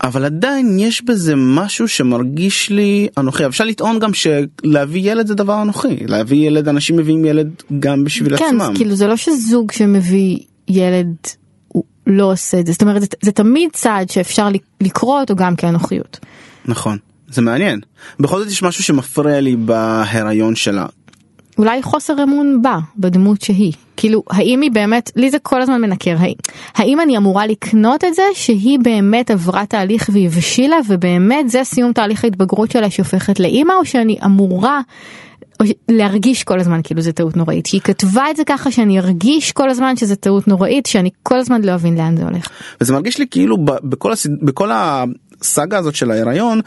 אבל 0.03 0.25
עדיין 0.25 0.79
יש 0.79 1.01
בזה 1.01 1.33
משהו 1.35 1.87
שמרגיש 1.87 2.69
לי 2.69 3.07
אנוכי. 3.17 3.45
אפשר 3.45 3.63
לטעון 3.63 3.99
גם 3.99 4.11
שלהביא 4.13 5.11
ילד 5.11 5.27
זה 5.27 5.35
דבר 5.35 5.61
אנוכי. 5.61 5.97
להביא 6.07 6.47
ילד 6.47 6.67
אנשים 6.67 6.95
מביאים 6.95 7.25
ילד 7.25 7.49
גם 7.79 8.03
בשביל 8.03 8.37
כן 8.37 8.45
עצמם. 8.45 8.61
אז 8.61 8.77
כאילו 8.77 8.95
זה 8.95 9.07
לא 9.07 9.15
שזוג 9.15 9.71
שמביא 9.71 10.39
ילד 10.67 11.15
הוא 11.67 11.83
לא 12.07 12.31
עושה 12.31 12.59
את 12.59 12.65
זה. 12.65 12.71
זאת 12.71 12.81
אומרת 12.81 13.01
זה, 13.01 13.07
זה 13.21 13.31
תמיד 13.31 13.69
צעד 13.73 14.09
שאפשר 14.09 14.47
לקרוא 14.81 15.19
אותו 15.19 15.35
גם 15.35 15.55
כאנוכיות. 15.55 16.19
נכון. 16.65 16.97
זה 17.29 17.41
מעניין. 17.41 17.79
בכל 18.19 18.39
זאת 18.39 18.47
יש 18.47 18.63
משהו 18.63 18.83
שמפריע 18.83 19.41
לי 19.41 19.55
בהיריון 19.55 20.55
שלה 20.55 20.85
אולי 21.57 21.81
חוסר 21.83 22.23
אמון 22.23 22.61
בה 22.61 22.77
בדמות 22.97 23.41
שהיא 23.41 23.73
כאילו 23.97 24.23
האם 24.29 24.61
היא 24.61 24.71
באמת 24.71 25.11
לי 25.15 25.31
זה 25.31 25.39
כל 25.39 25.61
הזמן 25.61 25.81
מנקר 25.81 26.15
האם, 26.19 26.33
האם 26.75 27.01
אני 27.01 27.17
אמורה 27.17 27.47
לקנות 27.47 28.03
את 28.03 28.13
זה 28.13 28.23
שהיא 28.33 28.79
באמת 28.79 29.31
עברה 29.31 29.65
תהליך 29.65 30.09
והיא 30.13 30.27
הבשילה 30.27 30.77
ובאמת 30.87 31.49
זה 31.49 31.63
סיום 31.63 31.93
תהליך 31.93 32.23
ההתבגרות 32.23 32.71
שלה 32.71 32.89
שהופכת 32.89 33.39
לאימא 33.39 33.73
או 33.73 33.85
שאני 33.85 34.17
אמורה 34.25 34.81
להרגיש 35.89 36.43
כל 36.43 36.59
הזמן 36.59 36.79
כאילו 36.83 37.01
זה 37.01 37.11
טעות 37.11 37.37
נוראית 37.37 37.65
שהיא 37.65 37.81
כתבה 37.81 38.23
את 38.31 38.35
זה 38.35 38.43
ככה 38.45 38.71
שאני 38.71 38.99
ארגיש 38.99 39.51
כל 39.51 39.69
הזמן 39.69 39.95
שזה 39.95 40.15
טעות 40.15 40.47
נוראית 40.47 40.85
שאני 40.85 41.09
כל 41.23 41.39
הזמן 41.39 41.61
לא 41.61 41.73
אבין 41.73 41.97
לאן 41.97 42.17
זה 42.17 42.23
הולך. 42.23 42.49
וזה 42.81 42.93
מרגיש 42.93 43.19
לי 43.19 43.25
כאילו 43.31 43.57
בכל, 43.65 44.11
הסד... 44.11 44.29
בכל 44.41 44.69
הסאגה 44.73 45.77
הזאת 45.77 45.95
של 45.95 46.11
ההיריון 46.11 46.61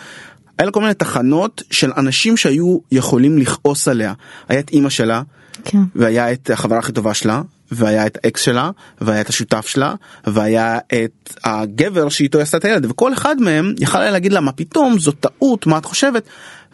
היה 0.60 0.66
לה 0.66 0.72
כל 0.72 0.80
מיני 0.80 0.94
תחנות 0.94 1.62
של 1.70 1.92
אנשים 1.96 2.36
שהיו 2.36 2.78
יכולים 2.92 3.38
לכעוס 3.38 3.88
עליה. 3.88 4.12
היה 4.48 4.60
את 4.60 4.70
אימא 4.70 4.88
שלה 4.88 5.22
כן. 5.64 5.78
והיה 5.94 6.32
את 6.32 6.50
החברה 6.50 6.78
הכי 6.78 6.92
טובה 6.92 7.14
שלה 7.14 7.42
והיה 7.72 8.06
את 8.06 8.18
האקס 8.24 8.42
שלה 8.42 8.70
והיה 9.00 9.20
את 9.20 9.28
השותף 9.28 9.66
שלה 9.66 9.94
והיה 10.26 10.78
את 10.78 11.36
הגבר 11.44 12.08
שאיתו 12.08 12.38
היא 12.38 12.42
עשתה 12.42 12.56
את 12.56 12.64
הילד 12.64 12.86
וכל 12.90 13.12
אחד 13.12 13.36
מהם 13.40 13.74
יכל 13.78 13.98
היה 14.00 14.10
להגיד 14.10 14.32
לה 14.32 14.40
מה 14.40 14.52
פתאום 14.52 14.98
זאת 14.98 15.16
טעות 15.20 15.66
מה 15.66 15.78
את 15.78 15.84
חושבת 15.84 16.24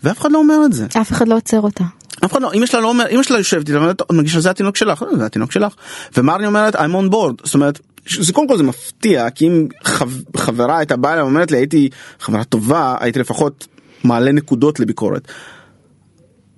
ואף 0.03 0.21
אחד 0.21 0.33
לא 0.33 0.39
אומר 0.39 0.59
את 0.67 0.73
זה 0.73 0.87
אף 1.01 1.13
אחד 1.13 1.29
לא 1.29 1.37
עוצר 1.37 1.61
אותה. 1.61 1.85
אף 2.25 2.33
אחד 2.33 2.43
לא 2.43 2.53
אמא 2.55 2.67
שלה 2.67 2.81
לא 2.81 2.89
אומר 2.89 3.05
אמא 3.11 3.23
שלה 3.23 3.39
יושבת 3.39 3.69
איתה 3.69 3.79
ואומרת 3.79 4.13
מרגישה 4.13 4.39
שזה 4.39 4.51
התינוק 4.51 4.77
שלך 4.77 5.03
"אה, 5.03 5.17
זה 5.17 5.27
התינוק 5.27 5.53
שלך 5.53 5.75
ומרני 6.17 6.47
אומרת 6.47 6.77
I'm 6.77 6.79
on 6.79 7.13
board 7.13 7.45
זאת 7.45 7.55
אומרת 7.55 7.81
זה 8.21 8.33
קודם 8.33 8.49
כל 8.49 8.57
זה 8.57 8.63
מפתיע 8.63 9.31
כי 9.31 9.47
אם 9.47 9.69
חב, 9.85 10.11
חברה 10.37 10.79
הייתה 10.79 10.97
באה 10.97 11.13
אליי 11.13 11.23
ואומרת 11.23 11.51
לי 11.51 11.57
הייתי 11.57 11.89
חברה 12.21 12.45
טובה 12.45 12.97
הייתי 13.01 13.19
לפחות 13.19 13.67
מעלה 14.05 14.33
נקודות 14.33 14.81
לביקורת. 14.81 15.29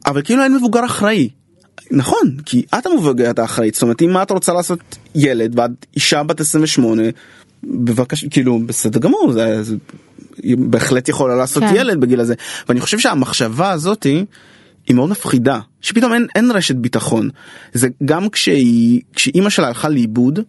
אבל 0.07 0.23
כאילו 0.23 0.43
אין 0.43 0.55
מבוגר 0.55 0.85
אחראי. 0.85 1.29
נכון 1.91 2.37
כי 2.47 2.63
את 2.79 2.87
המבוגרת 2.87 3.39
האחראית 3.39 3.75
זאת 3.75 3.83
אומרת 3.83 4.03
אם 4.03 4.23
את 4.23 4.31
רוצה 4.31 4.53
לעשות 4.53 4.79
ילד 5.15 5.59
ואת 5.59 5.71
אישה 5.97 6.23
בת 6.23 6.41
28 6.41 7.03
בבקשה 7.65 8.29
כאילו 8.31 8.59
בסדר 8.67 9.01
גמור 9.01 9.33
זה, 9.33 9.63
זה 9.63 9.77
היא 10.43 10.57
בהחלט 10.59 11.09
יכולה 11.09 11.37
לעשות 11.37 11.63
כן. 11.63 11.73
ילד 11.77 12.01
בגיל 12.01 12.21
הזה 12.21 12.35
ואני 12.69 12.81
חושב 12.81 12.99
שהמחשבה 12.99 13.71
הזאתי 13.71 14.25
היא 14.87 14.97
מאוד 14.97 15.11
מפחידה 15.11 15.61
שפתאום 15.81 16.13
אין, 16.13 16.27
אין 16.35 16.51
רשת 16.51 16.75
ביטחון 16.75 17.29
זה 17.73 17.89
גם 18.05 18.29
כשהיא 18.29 19.01
כשאימא 19.15 19.51
שלה 19.51 19.67
הלכה 19.67 19.89
לאיבוד 19.89 20.41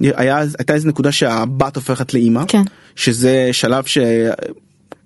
היה 0.00 0.38
הייתה 0.58 0.74
איזה 0.74 0.88
נקודה 0.88 1.12
שהבת 1.12 1.76
הופכת 1.76 2.14
לאימא 2.14 2.42
כן. 2.48 2.62
שזה 2.96 3.48
שלב 3.52 3.84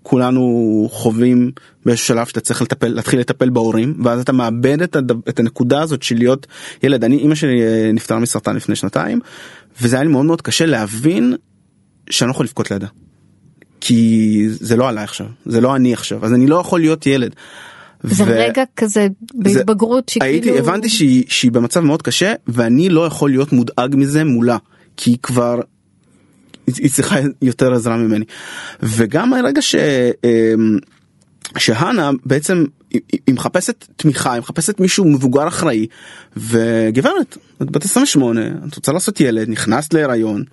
שכולנו 0.03 0.88
חווים 0.93 1.51
באיזשהו 1.87 2.07
שלב 2.07 2.27
שאתה 2.27 2.41
צריך 2.41 2.62
לטפל 2.62 2.88
להתחיל 2.88 3.21
לטפל 3.21 3.51
בהורים 3.51 3.95
ואז 4.05 4.21
אתה 4.21 4.33
מאבד 4.33 4.83
את, 4.83 4.97
הדב, 4.97 5.29
את 5.29 5.41
הנקודה 5.41 5.83
הזאת 5.83 6.03
של 6.03 6.17
להיות 6.19 6.47
ילד 6.83 7.05
אני 7.05 7.19
אימא 7.19 7.35
שלי 7.35 7.62
אה, 7.62 7.91
נפטרה 7.93 8.19
מסרטן 8.19 8.57
לפני 8.57 8.77
שנתיים 8.77 9.21
וזה 9.81 9.97
היה 9.97 10.03
לי 10.03 10.11
מאוד 10.11 10.25
מאוד 10.25 10.43
קשה 10.43 10.67
להבין 10.67 11.35
שאני 12.11 12.29
לא 12.29 12.33
יכול 12.33 12.47
לבכות 12.47 12.71
לידה. 12.71 12.87
כי 13.81 14.45
זה 14.49 14.77
לא 14.77 14.88
עליי 14.88 15.05
עכשיו 15.05 15.27
זה 15.47 15.61
לא 15.61 15.77
אני 15.77 15.93
עכשיו 15.93 16.25
אז 16.25 16.33
אני 16.33 16.47
לא 16.47 16.57
יכול 16.57 16.81
להיות 16.81 17.07
ילד. 17.07 17.35
זה 18.03 18.25
ו- 18.25 18.27
רגע 18.27 18.62
כזה 18.77 19.09
בהתבגרות 19.35 20.09
שכאילו 20.09 20.33
הייתי 20.33 20.59
הבנתי 20.59 20.88
שהיא 20.88 21.25
שהיא 21.29 21.53
במצב 21.53 21.81
מאוד 21.81 22.03
קשה 22.03 22.33
ואני 22.47 22.88
לא 22.88 23.07
יכול 23.07 23.31
להיות 23.31 23.53
מודאג 23.53 23.97
מזה 23.97 24.25
מולה 24.25 24.57
כי 24.97 25.11
היא 25.11 25.19
כבר 25.23 25.61
היא 26.66 26.90
צריכה 26.90 27.16
יותר 27.42 27.72
עזרה 27.75 27.96
ממני. 27.96 28.25
וגם 28.83 29.33
הרגע 29.33 29.62
ש... 29.62 29.75
אמ, 30.25 30.79
שהנה 31.59 32.11
בעצם 32.27 32.64
היא 33.27 33.35
מחפשת 33.35 33.87
תמיכה 33.96 34.33
היא 34.33 34.40
מחפשת 34.40 34.81
מישהו 34.81 35.05
מבוגר 35.05 35.48
אחראי 35.48 35.87
וגברת 36.37 37.37
את 37.62 37.70
בת 37.70 37.85
28 37.85 38.40
את 38.68 38.75
רוצה 38.75 38.92
לעשות 38.92 39.20
ילד 39.20 39.48
נכנסת 39.48 39.94
להיריון 39.94 40.44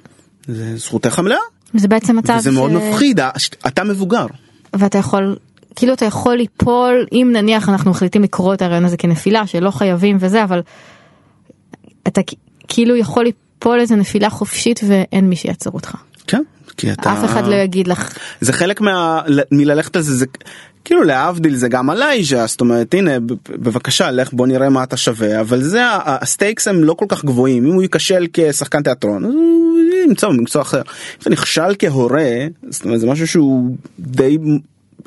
זה 0.47 0.77
זכותך 0.77 1.19
המלאה. 1.19 1.37
זה 1.73 1.87
בעצם 1.87 2.15
מצב 2.15 2.35
וזה 2.39 2.51
מאוד 2.51 2.71
ש- 2.71 2.73
מפחיד 2.73 3.19
אתה 3.67 3.83
מבוגר. 3.83 4.25
ואתה 4.73 4.97
יכול 4.97 5.35
כאילו 5.75 5.93
אתה 5.93 6.05
יכול 6.05 6.35
ליפול 6.35 7.05
אם 7.11 7.29
נניח 7.33 7.69
אנחנו 7.69 7.91
מחליטים 7.91 8.23
לקרוא 8.23 8.53
את 8.53 8.61
הרעיון 8.61 8.85
הזה 8.85 8.97
כנפילה 8.97 9.47
שלא 9.47 9.71
חייבים 9.71 10.17
וזה 10.19 10.43
אבל 10.43 10.61
אתה 12.07 12.21
כאילו 12.67 12.95
יכול 12.95 13.23
ליפול 13.23 13.48
איזה 13.65 13.95
נפילה 13.95 14.29
חופשית 14.29 14.79
ואין 14.87 15.29
מי 15.29 15.35
שיעצור 15.35 15.73
אותך. 15.73 15.95
כן 16.27 16.43
כי 16.77 16.91
אתה 16.91 17.13
אף 17.13 17.25
אחד 17.25 17.47
לא 17.47 17.55
יגיד 17.55 17.87
לך 17.87 18.17
זה 18.41 18.53
חלק 18.53 18.81
מה... 18.81 19.21
מללכת 19.51 19.95
על 19.95 20.01
זה, 20.01 20.15
זה 20.15 20.25
כאילו 20.85 21.03
להבדיל 21.03 21.55
זה 21.55 21.67
גם 21.67 21.89
עליי 21.89 22.23
זאת 22.23 22.61
אומרת 22.61 22.93
הנה 22.93 23.11
בבקשה 23.49 24.11
לך 24.11 24.33
בוא 24.33 24.47
נראה 24.47 24.69
מה 24.69 24.83
אתה 24.83 24.97
שווה 24.97 25.41
אבל 25.41 25.61
זה 25.61 25.81
ה 26.05 26.14
stakes 26.14 26.67
הם 26.67 26.83
לא 26.83 26.93
כל 26.93 27.05
כך 27.09 27.25
גבוהים 27.25 27.65
אם 27.65 27.73
הוא 27.73 27.81
ייכשל 27.81 28.27
כשחקן 28.33 28.83
תיאטרון 28.83 29.25
אז 29.25 29.33
הוא 29.33 29.69
למצוא 30.09 30.29
במקצוע 30.29 30.61
אחר. 30.61 30.81
אם 30.81 31.17
אתה 31.21 31.29
נכשל 31.29 31.75
כהורה, 31.79 32.31
זאת 32.69 32.85
אומרת 32.85 32.99
זה 32.99 33.07
משהו 33.07 33.27
שהוא 33.27 33.75
די 33.99 34.37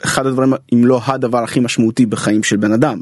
אחד 0.04 0.26
הדברים 0.26 0.52
אם 0.72 0.84
לא 0.84 1.00
הדבר 1.04 1.42
הכי 1.42 1.60
משמעותי 1.60 2.06
בחיים 2.06 2.42
של 2.42 2.56
בן 2.56 2.72
אדם. 2.72 3.00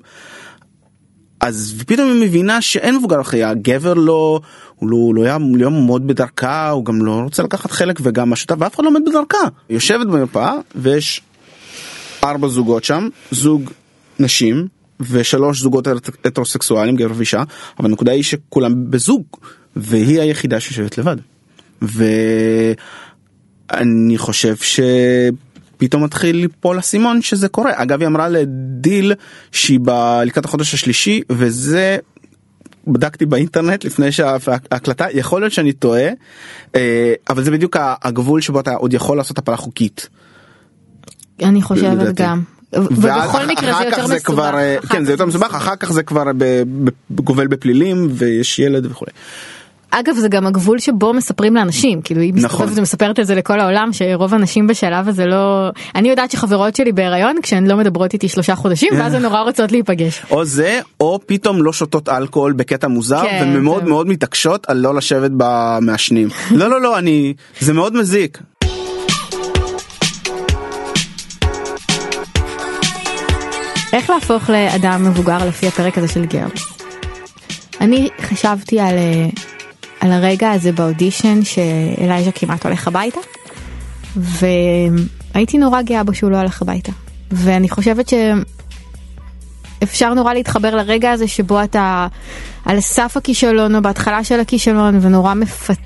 אז 1.40 1.74
פתאום 1.86 2.12
היא 2.12 2.22
מבינה 2.22 2.60
שאין 2.60 2.96
מבוגר 2.96 3.20
אחרי 3.20 3.44
הגבר 3.44 3.94
לא 3.94 4.40
הוא 4.76 4.90
לא, 4.90 4.96
הוא 4.96 5.14
לא 5.14 5.26
יעמוד 5.58 6.06
בדרכה 6.06 6.70
הוא 6.70 6.84
גם 6.84 7.04
לא 7.04 7.12
רוצה 7.12 7.42
לקחת 7.42 7.70
חלק 7.70 7.98
וגם 8.02 8.32
השותף 8.32 8.54
ואף 8.58 8.74
אחד 8.74 8.84
לא 8.84 8.88
עומד 8.88 9.00
בדרכה 9.06 9.48
יושבת 9.70 10.06
במרפאה 10.06 10.54
ויש 10.74 11.20
ארבע 12.24 12.48
זוגות 12.48 12.84
שם 12.84 13.08
זוג 13.30 13.70
נשים 14.18 14.68
ושלוש 15.00 15.60
זוגות 15.60 15.86
הטרוסקסואלים 16.24 16.96
גבר 16.96 17.12
ואישה 17.16 17.42
אבל 17.78 17.88
הנקודה 17.88 18.12
היא 18.12 18.22
שכולם 18.22 18.90
בזוג 18.90 19.22
והיא 19.76 20.20
היחידה 20.20 20.60
שיושבת 20.60 20.98
לבד. 20.98 21.16
ואני 23.70 24.18
חושב 24.18 24.56
ש... 24.56 24.80
פתאום 25.80 26.04
מתחיל 26.04 26.36
ליפול 26.36 26.78
אסימון 26.78 27.22
שזה 27.22 27.48
קורה 27.48 27.70
אגב 27.74 28.00
היא 28.00 28.06
אמרה 28.06 28.28
לדיל 28.28 29.14
שהיא 29.52 29.80
לקראת 30.24 30.44
החודש 30.44 30.74
השלישי 30.74 31.22
וזה 31.30 31.98
בדקתי 32.86 33.26
באינטרנט 33.26 33.84
לפני 33.84 34.12
שההקלטה 34.12 35.06
יכול 35.12 35.40
להיות 35.40 35.52
שאני 35.52 35.72
טועה 35.72 36.08
אה, 36.74 37.14
אבל 37.30 37.42
זה 37.42 37.50
בדיוק 37.50 37.76
הגבול 37.80 38.40
שבו 38.40 38.60
אתה 38.60 38.74
עוד 38.74 38.94
יכול 38.94 39.16
לעשות 39.16 39.38
הפלה 39.38 39.56
חוקית. 39.56 40.08
אני 41.42 41.62
חושבת 41.62 42.14
גם. 42.14 42.42
ובכל 42.72 43.46
מקרה 43.46 43.78
זה 43.78 43.84
יותר 43.84 44.04
מסובך. 44.04 44.26
כבר, 44.26 44.58
אה, 44.58 44.76
כן 44.88 45.04
זה 45.04 45.12
יותר 45.12 45.26
מסובך 45.26 45.54
אחר 45.54 45.76
כך 45.76 45.92
זה 45.92 46.02
כבר 46.02 46.24
גובל 47.10 47.46
בפלילים 47.46 48.08
ויש 48.10 48.58
ילד 48.58 48.86
וכולי. 48.86 49.12
אגב 49.90 50.14
זה 50.16 50.28
גם 50.28 50.46
הגבול 50.46 50.78
שבו 50.78 51.12
מספרים 51.12 51.54
לאנשים 51.54 52.02
כאילו 52.02 52.20
היא 52.20 52.32
נכון. 52.34 52.44
מסתובבת 52.50 52.78
ומספרת 52.78 53.20
את 53.20 53.26
זה 53.26 53.34
לכל 53.34 53.60
העולם 53.60 53.88
שרוב 53.92 54.34
הנשים 54.34 54.66
בשלב 54.66 55.08
הזה 55.08 55.26
לא 55.26 55.70
אני 55.94 56.08
יודעת 56.08 56.30
שחברות 56.30 56.76
שלי 56.76 56.92
בהיריון 56.92 57.36
כשהן 57.42 57.66
לא 57.66 57.76
מדברות 57.76 58.12
איתי 58.12 58.28
שלושה 58.28 58.54
חודשים 58.54 58.92
ואז 58.98 59.14
הן 59.14 59.22
נורא 59.22 59.40
רוצות 59.40 59.72
להיפגש. 59.72 60.22
או 60.30 60.44
זה 60.44 60.80
או 61.00 61.20
פתאום 61.26 61.62
לא 61.62 61.72
שותות 61.72 62.08
אלכוהול 62.08 62.52
בקטע 62.52 62.88
מוזר 62.88 63.22
כן, 63.22 63.52
ומאוד 63.56 63.84
מאוד 63.84 64.06
מתעקשות 64.06 64.70
על 64.70 64.76
לא 64.76 64.94
לשבת 64.94 65.30
במעשנים 65.36 66.28
לא 66.50 66.70
לא 66.70 66.80
לא 66.80 66.98
אני 66.98 67.34
זה 67.60 67.72
מאוד 67.72 67.96
מזיק. 67.96 68.38
איך 73.92 74.10
להפוך 74.10 74.50
לאדם 74.50 75.04
מבוגר 75.04 75.48
לפי 75.48 75.66
הפרק 75.66 75.98
הזה 75.98 76.08
של 76.08 76.24
גרלס? 76.24 76.80
אני 77.80 78.08
חשבתי 78.20 78.80
על 78.80 78.94
אה, 78.94 79.28
על 80.00 80.12
הרגע 80.12 80.50
הזה 80.50 80.72
באודישן 80.72 81.40
שאלייז'ה 81.44 82.30
כמעט 82.32 82.66
הולך 82.66 82.88
הביתה. 82.88 83.20
והייתי 84.16 85.58
נורא 85.58 85.82
גאה 85.82 86.04
בו 86.04 86.14
שהוא 86.14 86.30
לא 86.30 86.36
הלך 86.36 86.62
הביתה. 86.62 86.92
ואני 87.30 87.68
חושבת 87.68 88.12
שאפשר 89.78 90.14
נורא 90.14 90.34
להתחבר 90.34 90.74
לרגע 90.74 91.10
הזה 91.10 91.28
שבו 91.28 91.62
אתה 91.62 92.06
על 92.64 92.80
סף 92.80 93.16
הכישלון 93.16 93.74
או 93.74 93.82
בהתחלה 93.82 94.24
של 94.24 94.40
הכישלון 94.40 94.98
ונורא 95.02 95.34
מפתה 95.34 95.76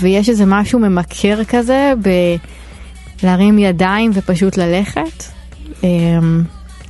ויש 0.00 0.28
איזה 0.28 0.44
משהו 0.46 0.78
ממכר 0.78 1.44
כזה 1.44 1.92
בלהרים 3.22 3.58
ידיים 3.58 4.10
ופשוט 4.14 4.56
ללכת. 4.56 5.24
אמ, 5.84 6.42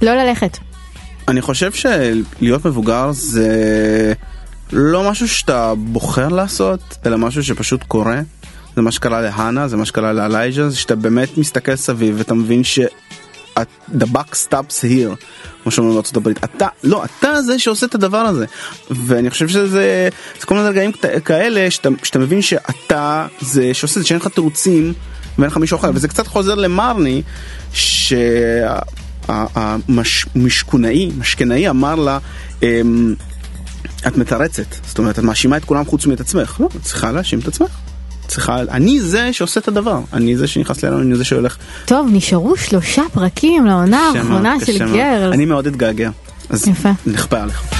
לא 0.02 0.14
ללכת. 0.14 0.58
אני 1.28 1.42
חושב 1.42 1.72
שלהיות 1.72 2.66
מבוגר 2.66 3.12
זה... 3.12 4.12
לא 4.72 5.10
משהו 5.10 5.28
שאתה 5.28 5.74
בוחר 5.74 6.28
לעשות, 6.28 6.80
אלא 7.06 7.18
משהו 7.18 7.44
שפשוט 7.44 7.82
קורה. 7.82 8.20
זה 8.76 8.82
מה 8.82 8.92
שקרה 8.92 9.20
להנה, 9.20 9.68
זה 9.68 9.76
מה 9.76 9.84
שקרה 9.84 10.12
לאלייג'ה, 10.12 10.68
זה 10.68 10.76
שאתה 10.76 10.96
באמת 10.96 11.38
מסתכל 11.38 11.76
סביב 11.76 12.14
ואתה 12.18 12.34
מבין 12.34 12.64
ש... 12.64 12.80
the 13.98 14.06
buck 14.12 14.34
stops 14.34 14.82
here, 14.82 15.16
כמו 15.62 15.72
שאומרים 15.72 15.94
בארצות 15.94 16.16
הברית, 16.16 16.44
אתה, 16.44 16.68
לא, 16.84 17.04
אתה 17.04 17.42
זה 17.42 17.58
שעושה 17.58 17.86
את 17.86 17.94
הדבר 17.94 18.18
הזה. 18.18 18.46
ואני 18.90 19.30
חושב 19.30 19.48
שזה, 19.48 20.08
זה 20.40 20.46
כל 20.46 20.54
מיני 20.54 20.68
רגעים 20.68 20.92
כאלה 21.24 21.70
שאתה, 21.70 21.88
שאתה 22.02 22.18
מבין 22.18 22.42
שאתה 22.42 23.26
זה 23.40 23.74
שעושה 23.74 24.00
את 24.00 24.02
זה, 24.02 24.08
שאין 24.08 24.20
לך 24.20 24.28
תירוצים 24.28 24.92
ואין 25.38 25.50
לך 25.50 25.56
מישהו 25.56 25.76
אחר, 25.76 25.90
וזה 25.94 26.08
קצת 26.08 26.26
חוזר 26.26 26.54
למרני, 26.54 27.22
שהמשכונאי, 29.28 31.10
משכנאי 31.18 31.68
אמר 31.70 31.94
לה, 31.94 32.18
אמ, 32.62 33.14
את 34.06 34.16
מתרצת, 34.16 34.74
זאת 34.86 34.98
אומרת 34.98 35.18
את 35.18 35.24
מאשימה 35.24 35.56
את 35.56 35.64
כולם 35.64 35.84
חוץ 35.84 36.06
מאת 36.06 36.20
עצמך, 36.20 36.56
לא, 36.60 36.68
את 36.76 36.82
צריכה 36.82 37.12
להאשים 37.12 37.38
את 37.38 37.48
עצמך. 37.48 37.70
צריכה, 38.26 38.60
אני 38.60 39.00
זה 39.00 39.32
שעושה 39.32 39.60
את 39.60 39.68
הדבר, 39.68 40.00
אני 40.12 40.36
זה 40.36 40.46
שנכנס 40.46 40.84
אלינו, 40.84 41.00
אני 41.02 41.16
זה 41.16 41.24
שהולך. 41.24 41.56
טוב, 41.84 42.08
נשארו 42.12 42.56
שלושה 42.56 43.02
פרקים 43.12 43.66
לעונה 43.66 44.10
האחרונה 44.14 44.54
של 44.64 44.78
גרל. 44.78 45.32
אני 45.32 45.44
מאוד 45.44 45.66
אתגעגע, 45.66 46.10
אז 46.50 46.68
יפה. 46.68 46.90
נכפה 47.06 47.40
עליך. 47.40 47.75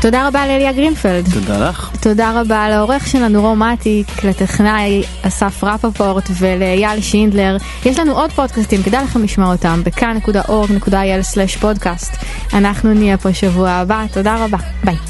תודה 0.00 0.28
רבה 0.28 0.46
לאליה 0.46 0.72
גרינפלד. 0.72 1.28
תודה 1.34 1.68
לך. 1.68 1.90
תודה 2.00 2.40
רבה 2.40 2.68
לעורך 2.68 3.06
שלנו 3.06 3.40
רומטיק, 3.40 4.24
לטכנאי 4.24 5.02
אסף 5.22 5.64
רפפורט 5.64 6.30
ולאייל 6.38 7.00
שינדלר. 7.00 7.56
יש 7.84 7.98
לנו 7.98 8.12
עוד 8.12 8.32
פודקאסטים, 8.32 8.82
כדאי 8.82 9.04
לכם 9.04 9.22
לשמוע 9.22 9.52
אותם 9.52 9.80
בכאן.org.il/פודקאסט. 9.84 12.16
אנחנו 12.54 12.94
נהיה 12.94 13.18
פה 13.18 13.32
שבוע 13.32 13.70
הבא, 13.70 14.04
תודה 14.12 14.44
רבה, 14.44 14.58
ביי. 14.84 15.09